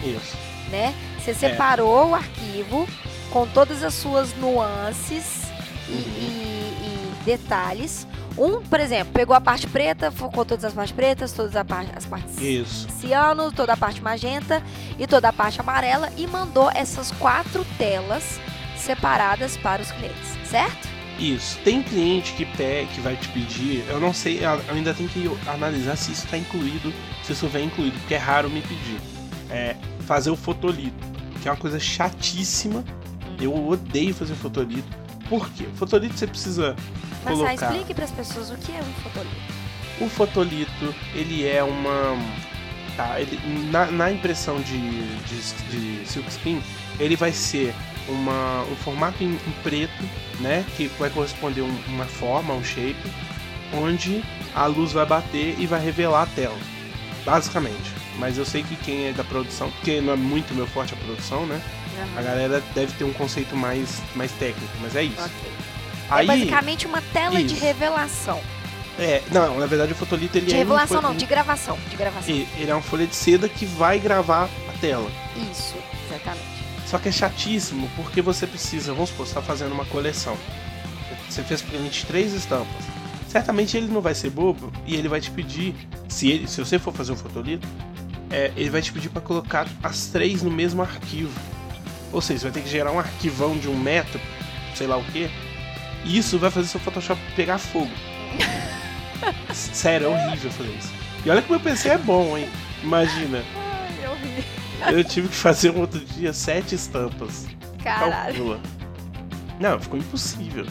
[0.00, 0.36] Isso.
[0.72, 0.92] né?
[0.92, 1.20] É.
[1.20, 2.88] Você separou o arquivo
[3.30, 5.44] com todas as suas nuances
[5.88, 5.98] e, Uhum.
[6.18, 8.08] e- e detalhes.
[8.36, 11.86] Um, por exemplo, pegou a parte preta, focou todas as partes pretas, todas a par-
[11.94, 12.88] as partes Isso.
[13.00, 14.60] ciano, toda a parte magenta
[14.98, 18.40] e toda a parte amarela e mandou essas quatro telas
[18.76, 20.92] separadas para os clientes, certo?
[21.18, 21.58] Isso.
[21.64, 25.30] Tem cliente que, pe- que vai te pedir, eu não sei, eu ainda tem que
[25.46, 26.92] analisar se isso está incluído,
[27.22, 28.98] se isso vem incluído, porque é raro me pedir.
[29.50, 31.06] É fazer o fotolito,
[31.40, 32.84] que é uma coisa chatíssima.
[33.40, 34.88] Eu odeio fazer fotolito.
[35.28, 35.66] Por quê?
[35.76, 36.74] Fotolito você precisa
[37.24, 37.52] Mas ah, colocar.
[37.72, 39.54] explique para as pessoas o que é um fotolito.
[40.00, 42.16] O fotolito, ele é uma.
[42.96, 43.38] Tá, ele,
[43.70, 46.62] na, na impressão de, de, de silkscreen,
[46.98, 47.74] ele vai ser
[48.08, 50.02] uma, um formato em, em preto,
[50.40, 50.64] né?
[50.76, 52.96] Que vai corresponder um- uma forma, um shape,
[53.72, 54.22] onde
[54.54, 56.58] a luz vai bater e vai revelar a tela.
[57.24, 57.92] Basicamente.
[58.18, 60.96] Mas eu sei que quem é da produção, porque não é muito meu forte a
[60.98, 61.60] produção, né?
[62.16, 65.20] A galera deve ter um conceito mais, mais técnico, mas é isso.
[65.20, 65.52] Ok.
[66.10, 67.64] Aí, é basicamente uma tela de Isso.
[67.64, 68.40] revelação.
[68.98, 71.76] é, não, na verdade o fotolito ele De é um revelação não, de gravação.
[71.90, 72.32] De gravação.
[72.32, 75.10] E- Ele é uma folha de seda que vai gravar a tela.
[75.50, 75.74] Isso,
[76.06, 76.53] exatamente.
[76.86, 80.36] Só que é chatíssimo porque você precisa, vamos supor, você está fazendo uma coleção.
[81.28, 82.84] Você fez cliente três estampas.
[83.28, 85.74] Certamente ele não vai ser bobo e ele vai te pedir,
[86.08, 87.66] se, ele, se você for fazer um fotolito,
[88.30, 91.32] é, ele vai te pedir para colocar as três no mesmo arquivo.
[92.12, 94.20] Ou seja, você vai ter que gerar um arquivão de um metro,
[94.76, 95.28] sei lá o que.
[96.04, 97.90] E isso vai fazer seu Photoshop pegar fogo.
[99.52, 100.92] Sério, é horrível fazer isso.
[101.24, 102.48] E olha que meu PC é bom, hein?
[102.82, 103.42] Imagina.
[104.90, 107.46] Eu tive que fazer um outro dia sete estampas.
[107.82, 108.34] Caralho.
[108.34, 108.60] Calcula.
[109.60, 110.66] Não, ficou impossível.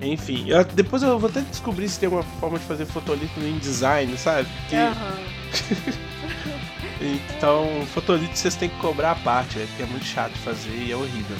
[0.00, 3.48] Enfim, eu- depois eu vou até descobrir se tem uma forma de fazer fotolito no
[3.48, 4.48] InDesign, sabe?
[4.68, 5.18] Que- Aham.
[7.00, 10.90] Então, fotolito vocês têm que cobrar a parte, véio, porque é muito chato fazer e
[10.90, 11.36] é horrível.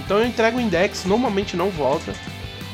[0.00, 2.12] Então eu entrego o index, normalmente não volta.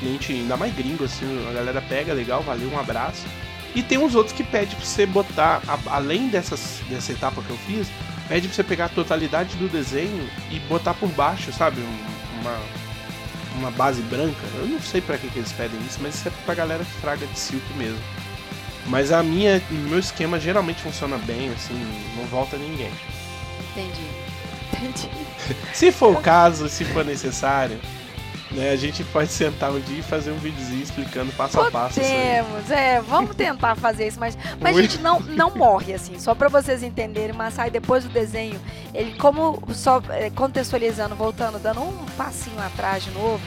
[0.01, 3.25] Cliente ainda mais gringo, assim, a galera pega, legal, valeu, um abraço.
[3.75, 7.51] E tem uns outros que pede pra você botar, a- além dessas, dessa etapa que
[7.51, 7.89] eu fiz,
[8.29, 11.81] pede pra você pegar a totalidade do desenho e botar por baixo, sabe?
[11.81, 12.59] Um- uma,
[13.57, 14.41] uma base branca.
[14.57, 16.91] Eu não sei pra que, que eles pedem isso, mas isso é pra galera que
[17.01, 17.99] fraga de silk mesmo.
[18.87, 21.75] Mas a minha, o meu esquema geralmente funciona bem, assim,
[22.19, 22.91] não volta ninguém.
[23.71, 24.07] Entendi.
[24.73, 25.09] Entendi.
[25.73, 27.79] Se for o caso, se for necessário,
[28.55, 32.01] né, a gente pode sentar um dia e fazer um videozinho explicando passo a passo.
[32.01, 36.35] Podemos, é, vamos tentar fazer isso, mas, mas a gente não, não morre, assim, só
[36.35, 38.61] pra vocês entenderem, mas sai depois do desenho,
[38.93, 43.43] ele como, só é, contextualizando, voltando, dando um passinho atrás de novo,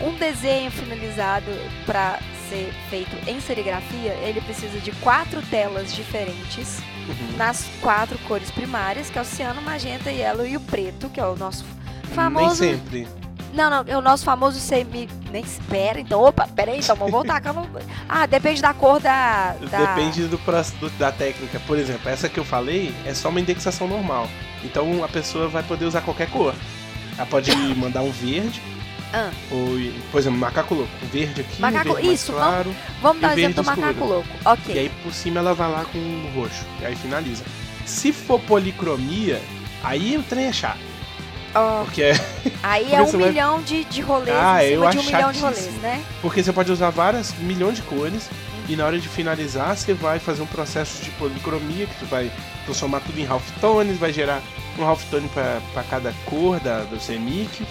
[0.00, 1.46] um desenho finalizado
[1.86, 2.18] pra
[2.50, 7.36] ser feito em serigrafia, ele precisa de quatro telas diferentes, Uhum.
[7.36, 11.26] nas quatro cores primárias, que é o ciano, magenta, yellow e o preto, que é
[11.26, 11.64] o nosso
[12.14, 12.62] famoso...
[12.62, 13.23] Nem sempre.
[13.54, 15.08] Não, não, é o nosso famoso semi.
[15.30, 16.20] Nem espera, então.
[16.22, 17.40] Opa, peraí, então vamos voltar.
[17.42, 17.68] não-
[18.08, 19.54] Ah, depende da cor da.
[19.70, 21.60] da- Depende do, do- da técnica.
[21.66, 24.28] Por exemplo, essa que eu falei é só uma indexação normal.
[24.62, 26.54] Então a pessoa vai poder usar qualquer cor.
[27.16, 28.60] Ela pode mandar um verde,
[29.12, 29.68] Ah, ou,
[30.10, 30.90] por exemplo, macaco louco.
[31.04, 32.74] Um verde aqui, Macaco- um verde isso, claro.
[33.00, 34.06] vamos dar o E exemplo do macaco escuro.
[34.08, 34.28] louco.
[34.44, 34.74] Ok.
[34.74, 36.64] E aí por cima ela vai lá com o roxo.
[36.80, 37.44] E aí finaliza.
[37.86, 39.40] Se for policromia,
[39.82, 40.78] aí o trem é chato.
[41.54, 41.84] Oh.
[41.84, 42.14] Porque é.
[42.62, 43.64] Aí é um milhão vai...
[43.64, 46.04] de, de rolês ah, em cima de um milhão de rolês, né?
[46.20, 48.64] Porque você pode usar várias milhões de cores uhum.
[48.70, 52.30] e na hora de finalizar você vai fazer um processo de policromia que tu vai
[52.64, 54.42] transformar tudo em halftones, vai gerar
[54.78, 57.66] um halftone para cada cor da, do CMYK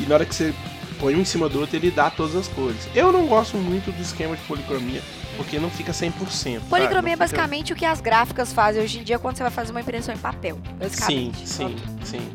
[0.00, 0.52] e na hora que você
[0.98, 2.88] põe um em cima do outro ele dá todas as cores.
[2.94, 5.02] Eu não gosto muito do esquema de policromia
[5.36, 6.62] porque não fica 100%.
[6.68, 9.70] Policromia é basicamente o que as gráficas fazem hoje em dia quando você vai fazer
[9.70, 10.58] uma impressão em papel.
[10.90, 12.28] Sim, sim, sim.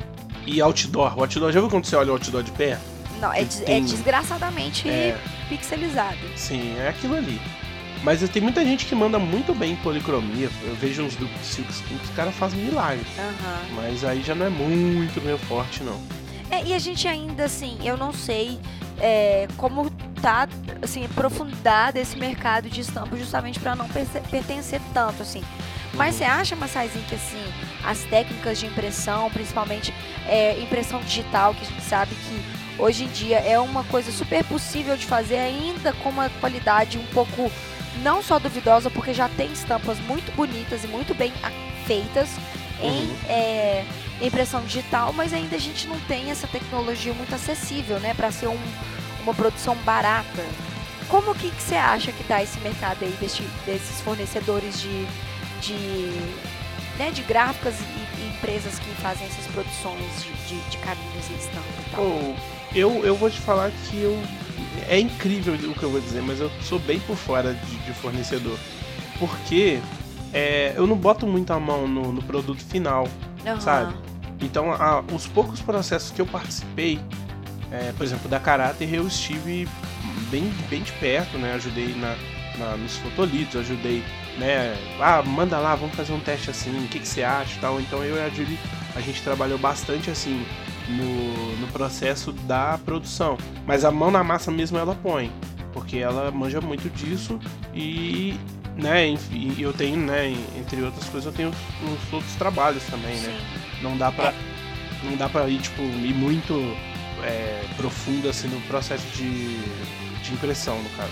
[0.46, 1.18] E outdoor.
[1.18, 2.80] O outdoor, já viu quando você olha o outdoor de pé?
[3.20, 3.78] Não, é, des tem...
[3.78, 5.18] é desgraçadamente é...
[5.48, 6.18] pixelizado.
[6.36, 7.40] Sim, é aquilo ali.
[8.04, 10.50] Mas tem muita gente que manda muito bem em policromia.
[10.64, 13.06] Eu vejo uns do Silk Skin que os caras fazem milagre.
[13.18, 13.76] Uhum.
[13.78, 15.98] Mas aí já não é muito meu forte, não.
[16.52, 18.60] É, e a gente ainda, assim, eu não sei
[19.00, 19.90] é, como
[20.22, 20.48] tá,
[20.82, 23.88] assim, aprofundar esse mercado de estampa justamente para não
[24.30, 25.42] pertencer tanto, assim.
[25.94, 27.44] Mas você acha, Massaizinho, que assim,
[27.84, 29.94] as técnicas de impressão, principalmente
[30.28, 34.44] é, impressão digital, que a gente sabe que hoje em dia é uma coisa super
[34.46, 37.52] possível de fazer, ainda com uma qualidade um pouco
[38.02, 41.32] não só duvidosa, porque já tem estampas muito bonitas e muito bem
[41.86, 42.30] feitas
[42.82, 43.16] em uhum.
[43.30, 43.86] é,
[44.20, 48.48] impressão digital, mas ainda a gente não tem essa tecnologia muito acessível, né, para ser
[48.48, 48.60] um,
[49.22, 50.44] uma produção barata.
[51.08, 55.08] Como que, que você acha que está esse mercado aí desse, desses fornecedores de
[55.64, 55.74] de,
[56.98, 61.34] né, de gráficas e, e, empresas que fazem essas produções de, de, de caminhos e
[61.34, 62.06] estampa e tal.
[62.06, 62.36] Oh,
[62.76, 64.18] eu, eu vou te falar que eu.
[64.90, 67.94] É incrível o que eu vou dizer, mas eu sou bem por fora de, de
[67.94, 68.58] fornecedor.
[69.18, 69.80] Porque
[70.34, 73.08] é, eu não boto muito a mão no, no produto final,
[73.46, 73.62] uhum.
[73.62, 73.96] sabe?
[74.42, 77.00] Então, a, os poucos processos que eu participei,
[77.72, 79.68] é, por exemplo, da Caráter, eu estive
[80.30, 81.54] bem, bem de perto, né?
[81.54, 82.16] Ajudei na,
[82.58, 84.04] na, nos fotolitos, ajudei
[84.38, 84.76] né?
[85.00, 87.80] Ah, manda lá, vamos fazer um teste assim, o que, que você acha tal.
[87.80, 88.60] Então eu e a Julie,
[88.96, 90.46] a gente trabalhou bastante assim
[90.88, 93.38] no, no processo da produção.
[93.66, 95.32] Mas a mão na massa mesmo ela põe,
[95.72, 97.40] porque ela manja muito disso
[97.74, 98.38] e
[98.76, 103.40] né, enfim, eu tenho, né, entre outras coisas, eu tenho uns outros trabalhos também, né?
[103.82, 104.34] Não dá pra.
[105.04, 106.54] Não dá pra ir, tipo, ir muito
[107.24, 109.58] é, profundo assim no processo de,
[110.24, 111.12] de impressão, no caso.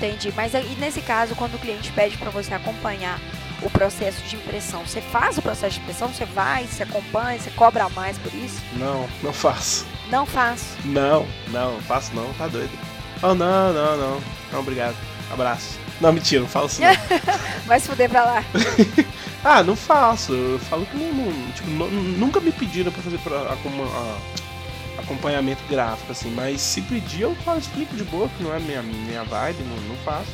[0.00, 0.32] Entendi.
[0.34, 3.20] Mas e nesse caso, quando o cliente pede para você acompanhar
[3.62, 6.08] o processo de impressão, você faz o processo de impressão?
[6.08, 8.62] Você vai, você acompanha, você cobra mais por isso?
[8.76, 9.86] Não, não faço.
[10.08, 10.76] Não faço?
[10.86, 12.70] Não, não, faço não, tá doido.
[13.22, 14.20] Oh, não, não, não.
[14.50, 14.96] Não, obrigado.
[15.30, 15.78] Abraço.
[16.00, 16.82] Não, mentira, não falo assim.
[17.66, 18.44] Vai se fuder pra lá.
[19.44, 20.32] ah, não faço.
[20.32, 24.18] Eu falo que não, não tipo, não, nunca me pediram pra fazer pra, a, a,
[25.10, 28.80] acompanhamento gráfico, assim, mas se pedir eu falo, explico de boa, que não é minha,
[28.82, 30.30] minha vibe, não, não faço.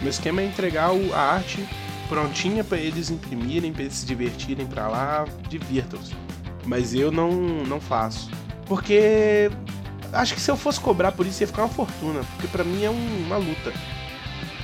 [0.00, 1.66] Meu esquema é entregar o, a arte
[2.08, 6.14] prontinha para eles imprimirem, para eles se divertirem para lá, divirtam-se.
[6.64, 8.30] Mas eu não, não faço.
[8.66, 9.50] Porque
[10.12, 12.84] acho que se eu fosse cobrar por isso ia ficar uma fortuna, porque para mim
[12.84, 13.72] é um, uma luta.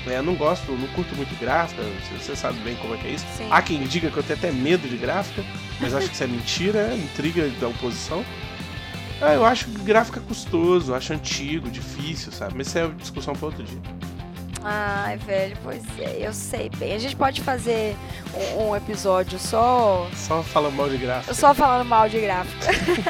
[0.06, 1.80] É, eu não gosto, não curto muito gráfica,
[2.18, 3.26] você sabe bem como é que é isso.
[3.36, 3.46] Sim.
[3.50, 5.44] Há quem diga que eu tenho até medo de gráfica,
[5.80, 8.24] mas acho que isso é mentira, é intriga da oposição.
[9.22, 12.54] Ah, eu acho gráfico é custoso, acho antigo, difícil, sabe?
[12.56, 13.80] Mas isso é discussão para outro dia.
[14.64, 16.94] Ai, velho, pois é, eu sei bem.
[16.94, 17.96] A gente pode fazer
[18.34, 20.08] um, um episódio só.
[20.14, 21.34] Só falando mal de gráfico.
[21.34, 22.64] Só falando mal de gráfico.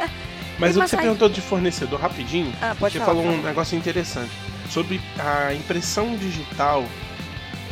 [0.58, 1.02] Mas, o que você aí...
[1.02, 4.30] perguntou de fornecedor rapidinho, ah, pode você falar, falou um negócio interessante.
[4.70, 6.84] Sobre a impressão digital,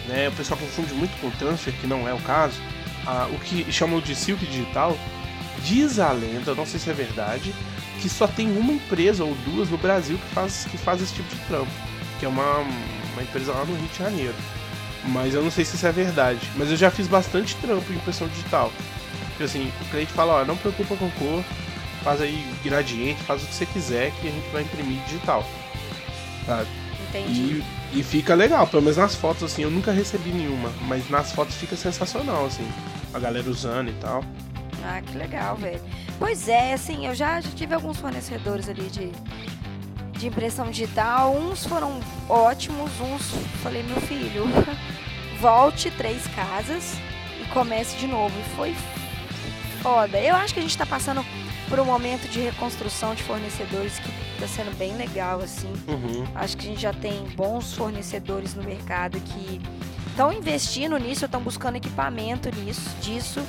[0.09, 0.29] né?
[0.29, 2.61] O pessoal confunde muito com transfer, que não é o caso.
[3.07, 4.97] Ah, o que chamam de silk digital,
[5.63, 7.55] diz a lenda, não sei se é verdade,
[8.01, 11.29] que só tem uma empresa ou duas no Brasil que faz, que faz esse tipo
[11.35, 11.71] de trampo,
[12.19, 12.59] que é uma,
[13.13, 14.35] uma empresa lá no Rio de Janeiro.
[15.05, 16.41] Mas eu não sei se isso é verdade.
[16.57, 18.73] Mas eu já fiz bastante trampo em impressão digital.
[19.29, 21.45] Porque assim, o cliente fala, ó, não preocupa com cor,
[22.03, 25.47] faz aí gradiente, faz o que você quiser que a gente vai imprimir digital.
[26.47, 26.69] Sabe?
[27.09, 27.65] Entendi.
[27.93, 31.33] E, e fica legal, pelo menos nas fotos assim, eu nunca recebi nenhuma, mas nas
[31.33, 32.67] fotos fica sensacional, assim,
[33.13, 34.25] a galera usando e tal.
[34.85, 35.81] Ah, que legal, velho.
[36.19, 39.11] Pois é, assim, eu já, já tive alguns fornecedores ali de,
[40.19, 41.35] de impressão digital.
[41.35, 43.23] Uns foram ótimos, uns
[43.63, 44.45] falei, meu filho,
[45.41, 46.95] volte três casas
[47.41, 48.35] e comece de novo.
[48.39, 48.75] E foi
[49.83, 50.19] foda.
[50.19, 51.25] Eu acho que a gente tá passando
[51.69, 54.11] por um momento de reconstrução de fornecedores que
[54.41, 55.73] tá sendo bem legal, assim.
[55.87, 56.27] Uhum.
[56.35, 59.61] Acho que a gente já tem bons fornecedores no mercado que
[60.09, 63.41] estão investindo nisso, estão buscando equipamento nisso, disso.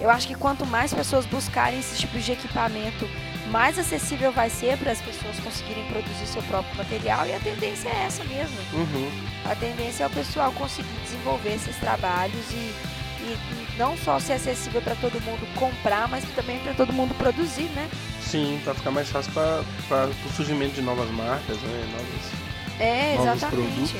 [0.00, 3.08] Eu acho que quanto mais pessoas buscarem esses tipos de equipamento,
[3.50, 7.88] mais acessível vai ser para as pessoas conseguirem produzir seu próprio material e a tendência
[7.88, 8.56] é essa mesmo.
[8.72, 9.10] Uhum.
[9.44, 14.80] A tendência é o pessoal conseguir desenvolver esses trabalhos e e não só ser acessível
[14.80, 17.88] para todo mundo comprar, mas também para todo mundo produzir, né?
[18.20, 21.88] Sim, para ficar mais fácil para o surgimento de novas marcas, né?
[21.92, 23.48] Novos, é, exatamente.
[23.48, 23.92] Produtos.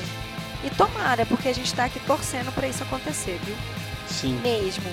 [0.63, 3.55] E tomara, porque a gente está aqui torcendo para isso acontecer, viu?
[4.07, 4.39] Sim.
[4.41, 4.89] Mesmo.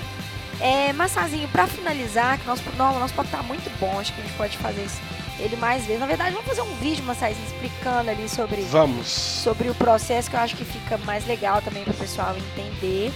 [0.61, 4.25] É, Massazinho, para finalizar, que nosso, não, nosso papo tá muito bom, acho que a
[4.25, 5.01] gente pode fazer isso,
[5.39, 6.01] ele mais vezes.
[6.01, 9.07] Na verdade, vamos fazer um vídeo, Massazinho, explicando ali sobre, vamos.
[9.07, 13.13] sobre o processo, que eu acho que fica mais legal também para o pessoal entender.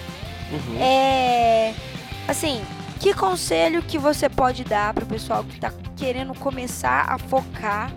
[0.52, 0.80] Uhum.
[0.80, 1.74] É,
[2.28, 2.62] assim,
[2.98, 7.90] que conselho que você pode dar para o pessoal que está querendo começar a focar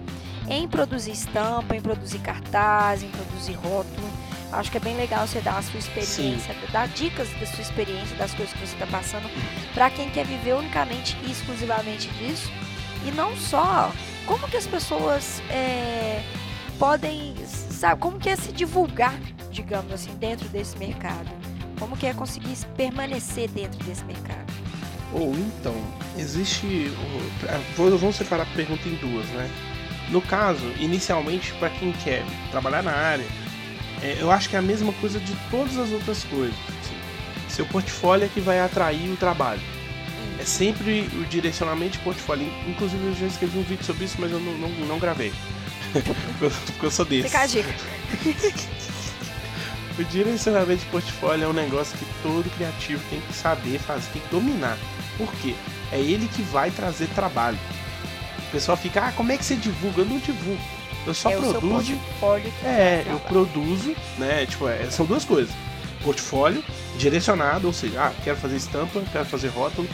[0.47, 4.09] em produzir estampa, em produzir cartaz, em produzir rótulo?
[4.53, 6.71] Acho que é bem legal você dar a sua experiência, Sim.
[6.71, 9.27] dar dicas da sua experiência, das coisas que você está passando,
[9.73, 12.51] para quem quer viver unicamente e exclusivamente disso.
[13.05, 13.91] E não só,
[14.27, 16.21] como que as pessoas é,
[16.77, 19.19] podem, sabe, como que é se divulgar,
[19.51, 21.29] digamos assim, dentro desse mercado?
[21.79, 24.53] Como que é conseguir permanecer dentro desse mercado?
[25.11, 25.75] Ou então,
[26.17, 26.91] existe.
[27.75, 29.49] Vamos separar a pergunta em duas, né?
[30.09, 33.25] No caso, inicialmente, para quem quer trabalhar na área,
[34.03, 36.53] é, eu acho que é a mesma coisa de todas as outras coisas.
[36.53, 36.95] Assim.
[37.47, 39.61] Seu portfólio é que vai atrair o trabalho.
[40.37, 42.51] É sempre o direcionamento de portfólio.
[42.67, 45.31] Inclusive, eu já escrevi um vídeo sobre isso, mas eu não, não, não gravei.
[46.39, 47.29] porque eu sou desse.
[47.29, 47.73] Fica a dica.
[49.97, 54.21] o direcionamento de portfólio é um negócio que todo criativo tem que saber fazer, tem
[54.21, 54.77] que dominar.
[55.17, 55.55] Por quê?
[55.93, 57.59] É ele que vai trazer trabalho.
[58.47, 60.01] O pessoal fica, ah, como é que você divulga?
[60.01, 60.61] Eu não divulgo.
[61.05, 61.93] Eu só é produzo.
[62.63, 64.45] é, eu produzo, né?
[64.45, 65.53] Tipo, é, são duas coisas.
[66.03, 66.63] Portfólio
[66.97, 69.87] direcionado, ou seja, ah, quero fazer estampa, quero fazer rótulo,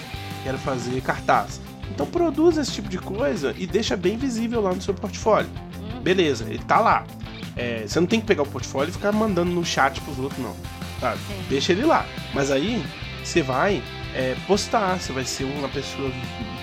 [0.43, 1.61] quero fazer cartaz.
[1.89, 5.49] Então produz esse tipo de coisa e deixa bem visível lá no seu portfólio.
[5.79, 6.01] Hum.
[6.01, 7.05] Beleza, ele tá lá.
[7.55, 10.39] É, você não tem que pegar o portfólio e ficar mandando no chat pros outros,
[10.41, 10.55] não.
[10.99, 11.19] Sabe?
[11.49, 12.05] Deixa ele lá.
[12.33, 12.83] Mas aí
[13.23, 13.81] você vai
[14.13, 16.09] é, postar, você vai ser uma pessoa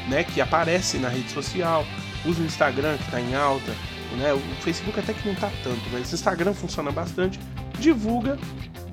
[0.09, 1.85] né, que aparece na rede social,
[2.25, 3.73] usa o Instagram que está em alta,
[4.15, 4.33] né?
[4.33, 7.39] O Facebook até que não tá tanto, mas Instagram funciona bastante.
[7.79, 8.39] Divulga,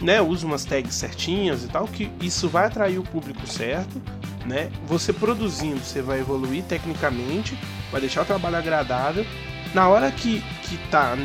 [0.02, 0.22] né?
[0.22, 4.02] Usa umas tags certinhas e tal, que isso vai atrair o público certo,
[4.46, 4.70] né?
[4.88, 7.58] Você produzindo, você vai evoluir tecnicamente,
[7.92, 9.26] vai deixar o trabalho agradável.
[9.74, 11.16] Na hora que, que tá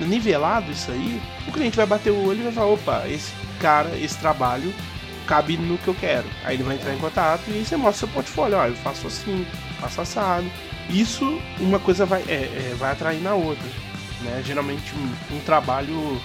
[0.00, 3.94] nivelado isso aí, o cliente vai bater o olho e vai falar, opa, esse cara,
[3.98, 4.72] esse trabalho
[5.26, 6.26] cabe no que eu quero.
[6.42, 9.46] Aí ele vai entrar em contato e você mostra seu portfólio, ó, eu faço assim,
[9.78, 10.50] faço assado
[10.88, 13.68] isso, uma coisa vai, é, é, vai atrair na outra.
[14.22, 14.42] Né?
[14.44, 16.20] Geralmente um, um trabalho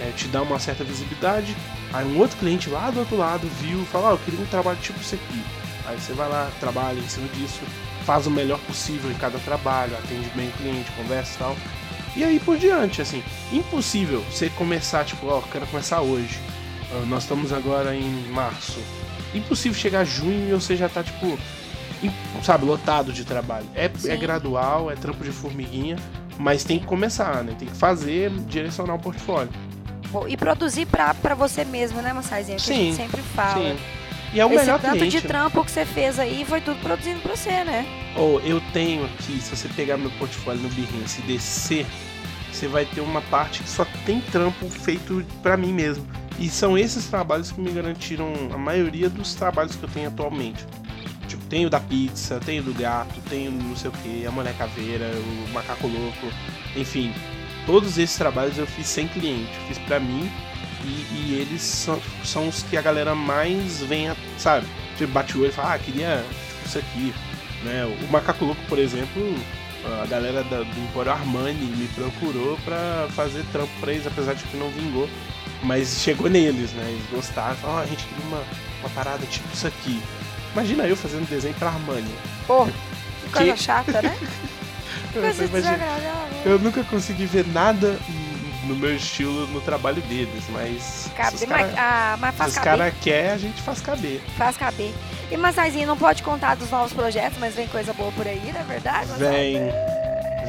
[0.00, 1.56] é, te dá uma certa visibilidade,
[1.92, 4.78] aí um outro cliente lá do outro lado viu fala, ah, eu queria um trabalho
[4.80, 5.42] tipo isso aqui.
[5.86, 7.60] Aí você vai lá, trabalha em cima disso,
[8.04, 11.56] faz o melhor possível em cada trabalho, atende bem o cliente, conversa e tal.
[12.16, 16.38] E aí por diante, assim, impossível você começar, tipo, ó, oh, quero começar hoje.
[17.06, 18.80] Nós estamos agora em março.
[19.32, 21.38] Impossível chegar junho e você já tá, tipo,
[22.42, 23.66] sabe, lotado de trabalho.
[23.74, 25.96] É, é gradual, é trampo de formiguinha,
[26.38, 27.54] mas tem que começar, né?
[27.58, 29.50] Tem que fazer, direcionar o portfólio.
[30.28, 32.56] E produzir pra, pra você mesmo, né, Massaizinha?
[32.56, 33.70] Que sim, a gente sempre fala.
[33.70, 33.76] Sim.
[34.32, 36.80] E é o Esse melhor tanto cliente, de trampo que você fez aí foi tudo
[36.80, 37.84] produzindo pra você, né?
[38.16, 41.86] Ou oh, eu tenho aqui, se você pegar meu portfólio no Behance e descer,
[42.52, 46.06] você vai ter uma parte que só tem trampo feito para mim mesmo.
[46.38, 50.64] E são esses trabalhos que me garantiram a maioria dos trabalhos que eu tenho atualmente.
[51.50, 54.30] Tem o da pizza, tem o do gato, tem o não sei o que, a
[54.30, 56.28] mulher caveira, o macaco louco,
[56.76, 57.12] enfim.
[57.66, 60.30] Todos esses trabalhos eu fiz sem cliente, fiz pra mim
[60.84, 64.64] e, e eles são, são, os que a galera mais vem, sabe?
[64.96, 67.14] Tipo, bate o olho e fala, ah, queria tipo, isso aqui.
[67.64, 67.84] Né?
[67.84, 69.34] O Macaco Louco, por exemplo,
[70.02, 74.44] a galera da, do Empório Armani me procurou pra fazer trampo pra eles, apesar de
[74.44, 75.08] que não vingou.
[75.64, 76.84] Mas chegou neles, né?
[76.88, 78.42] Eles gostaram, falaram, oh, a gente queria uma,
[78.80, 80.00] uma parada tipo isso aqui.
[80.52, 82.14] Imagina eu fazendo desenho pra Armani.
[82.46, 84.16] Pô, que coisa chata, né?
[85.12, 86.10] coisa desagradável.
[86.44, 87.98] Eu nunca consegui ver nada
[88.64, 91.10] no meu estilo no trabalho deles, mas.
[91.16, 94.20] Cabe, se os cara, ah, mas faz se os caras querem, a gente faz caber.
[94.36, 94.92] Faz caber.
[95.30, 98.60] E Massaizinho não pode contar dos novos projetos, mas vem coisa boa por aí, não
[98.60, 99.08] é verdade?
[99.18, 99.70] Vem.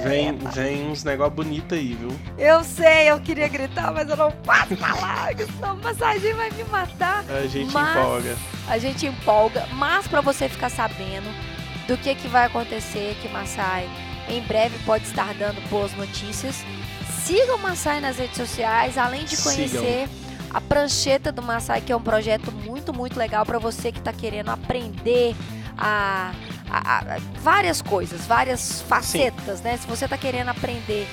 [0.04, 2.12] Vem, vem uns negócios bonitos aí, viu?
[2.38, 6.64] Eu sei, eu queria gritar, mas eu não posso falar, senão a massagem vai me
[6.66, 7.24] matar.
[7.30, 8.38] A gente mas empolga.
[8.68, 11.30] A gente empolga, mas para você ficar sabendo
[11.88, 13.90] do que, que vai acontecer, que Massai
[14.30, 16.64] em breve pode estar dando boas notícias.
[17.24, 20.50] Siga o Massai nas redes sociais, além de conhecer Sigam.
[20.52, 24.14] a prancheta do Massai, que é um projeto muito, muito legal para você que está
[24.14, 25.36] querendo aprender
[25.78, 26.34] a
[26.72, 29.64] a, a, várias coisas, várias facetas, Sim.
[29.66, 29.78] né?
[29.78, 31.06] Se você está querendo aprender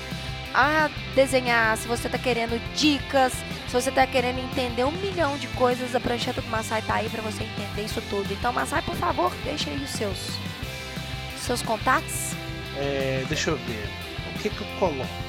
[0.54, 3.32] a desenhar, se você está querendo dicas,
[3.66, 7.08] Se você tá querendo entender um milhão de coisas, a prancheta do Massai tá aí
[7.10, 8.32] para você entender isso tudo.
[8.32, 10.38] Então, Massai, por favor, deixa aí os seus,
[11.36, 12.32] seus contatos.
[12.78, 13.86] É, deixa eu ver.
[14.34, 15.27] O que que eu coloco?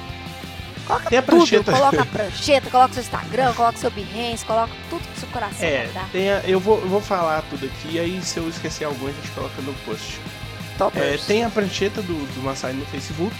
[0.90, 1.72] Coloca Tem a tudo, prancheta.
[1.72, 5.86] coloca a prancheta, coloca seu Instagram, coloca seu Behance, coloca tudo que seu coração É,
[5.86, 6.08] mandar.
[6.10, 9.12] tem a- eu, vou, eu vou falar tudo aqui, aí se eu esquecer algum a
[9.12, 10.18] gente coloca no post.
[10.96, 13.34] É, tem a prancheta do, do Massai no Facebook,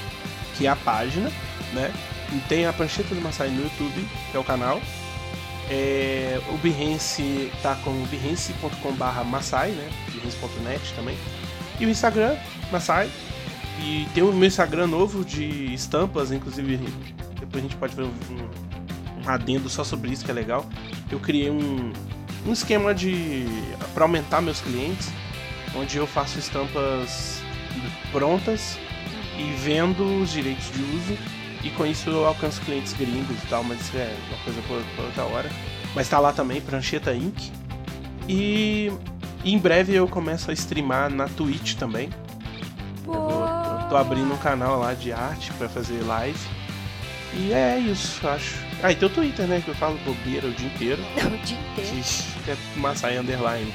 [0.59, 1.31] que é a página,
[1.73, 1.91] né?
[2.33, 4.79] E tem a prancheta do Massai no YouTube, que é o canal.
[5.71, 9.89] É, o Behance tá com behance.com.br Massai, né?
[10.13, 11.17] Behance.net também.
[11.79, 12.37] E o Instagram,
[12.71, 13.09] Massai.
[13.83, 16.79] E tem o meu Instagram novo de estampas, inclusive
[17.39, 18.13] depois a gente pode ver um,
[19.25, 20.67] um adendo só sobre isso que é legal.
[21.11, 21.93] Eu criei um,
[22.47, 23.47] um esquema de
[23.95, 25.11] para aumentar meus clientes,
[25.75, 27.43] onde eu faço estampas
[28.13, 28.79] prontas
[29.39, 31.19] e vendo os direitos de uso
[31.63, 34.63] e com isso eu alcanço clientes gringos e tal, mas isso é uma coisa
[34.97, 35.51] por outra hora.
[35.95, 37.51] Mas tá lá também, Prancheta Inc.
[38.29, 38.91] E,
[39.45, 42.09] e em breve eu começo a streamar na Twitch também.
[43.07, 43.40] Eu
[43.91, 46.39] tô abrindo um canal lá de arte pra fazer live.
[47.35, 48.55] E é isso, acho.
[48.83, 49.61] Ah, e tem o Twitter, né?
[49.65, 51.03] Que eu falo bobeira o dia inteiro.
[51.19, 52.05] o dia inteiro.
[52.45, 53.73] Que é Massai Underline.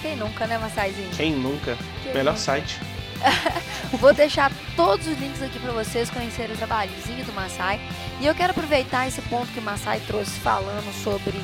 [0.00, 1.10] Quem nunca, né, Massaizinho?
[1.10, 1.76] Quem nunca?
[2.02, 2.44] Quem Melhor nunca?
[2.44, 2.80] site.
[3.92, 7.78] Vou deixar todos os links aqui para vocês conhecerem o trabalhozinho do Massai.
[8.20, 11.38] E eu quero aproveitar esse ponto que o Massai trouxe falando sobre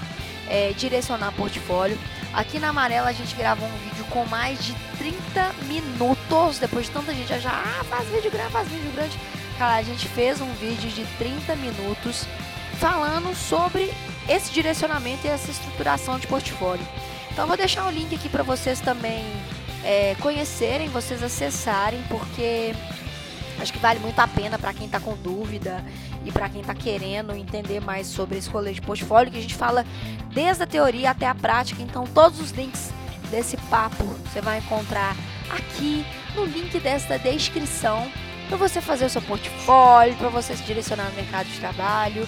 [0.49, 1.99] é, direcionar portfólio.
[2.33, 6.59] Aqui na Amarela a gente gravou um vídeo com mais de 30 minutos.
[6.59, 9.19] Depois de tanta gente já ah, faz vídeo grande, faz vídeo grande.
[9.59, 12.27] Cara, a gente fez um vídeo de 30 minutos
[12.79, 13.93] falando sobre
[14.29, 16.87] esse direcionamento e essa estruturação de portfólio.
[17.31, 19.25] Então vou deixar o link aqui para vocês também
[19.85, 22.75] é, conhecerem, vocês acessarem, porque
[23.61, 25.85] acho que vale muito a pena para quem está com dúvida
[26.25, 29.55] e para quem está querendo entender mais sobre esse rolê de portfólio, que a gente
[29.55, 29.85] fala
[30.33, 31.83] desde a teoria até a prática.
[31.83, 32.91] Então, todos os links
[33.31, 35.17] desse papo você vai encontrar
[35.51, 38.11] aqui no link desta descrição
[38.49, 42.27] para você fazer o seu portfólio, para você se direcionar no mercado de trabalho.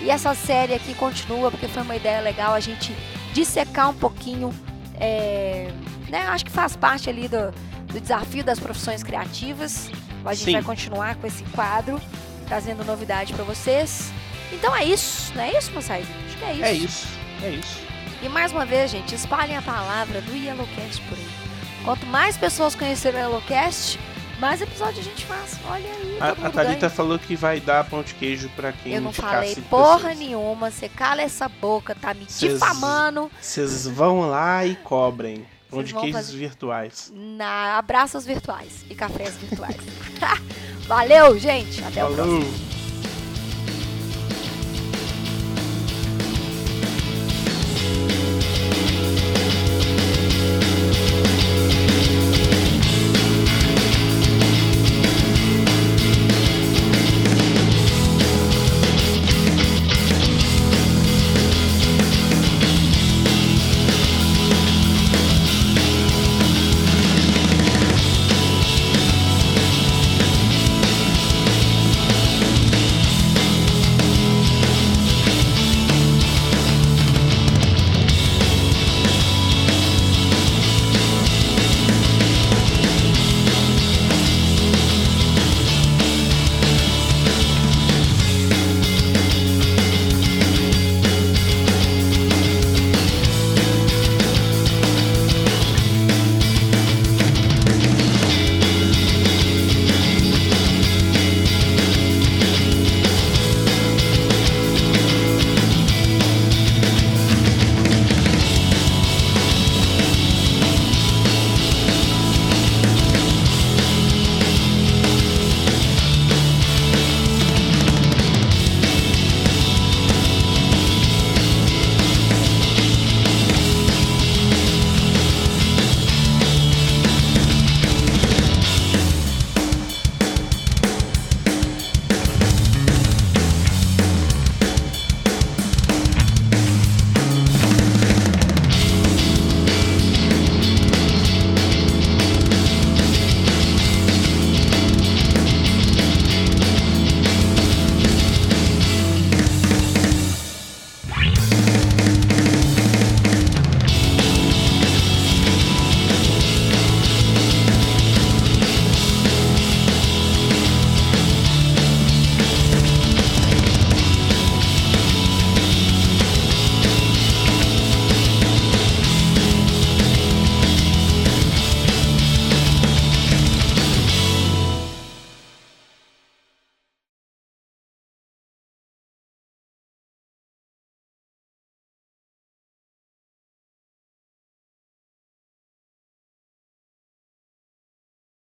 [0.00, 2.94] E essa série aqui continua porque foi uma ideia legal a gente
[3.32, 4.52] dissecar um pouquinho.
[4.98, 5.70] é,
[6.08, 7.52] né, acho que faz parte ali do,
[7.92, 9.90] do desafio das profissões criativas.
[10.24, 10.52] A gente Sim.
[10.52, 12.00] vai continuar com esse quadro,
[12.46, 14.10] trazendo novidade para vocês.
[14.52, 16.06] Então é isso, não é isso, moçais?
[16.26, 16.64] Acho que é isso.
[16.64, 17.06] É isso,
[17.44, 17.80] é isso.
[18.22, 21.37] E mais uma vez, gente, espalhem a palavra do Yellowcast por aí.
[21.84, 23.98] Quanto mais pessoas conhecerem o Yellowcast,
[24.38, 25.56] mais episódio a gente faz.
[25.68, 26.90] Olha aí, A, a Thalita ganha.
[26.90, 30.18] falou que vai dar pão de queijo pra quem Eu não falei porra pessoas.
[30.18, 33.30] nenhuma, você cala essa boca, tá me Cês- difamando.
[33.40, 35.46] Vocês vão lá e cobrem.
[35.70, 37.12] Pão de queijos fazer- virtuais.
[37.14, 39.76] Na abraços virtuais e cafés virtuais.
[40.86, 41.82] Valeu, gente.
[41.84, 42.40] Até o próximo.
[42.42, 42.77] Falou!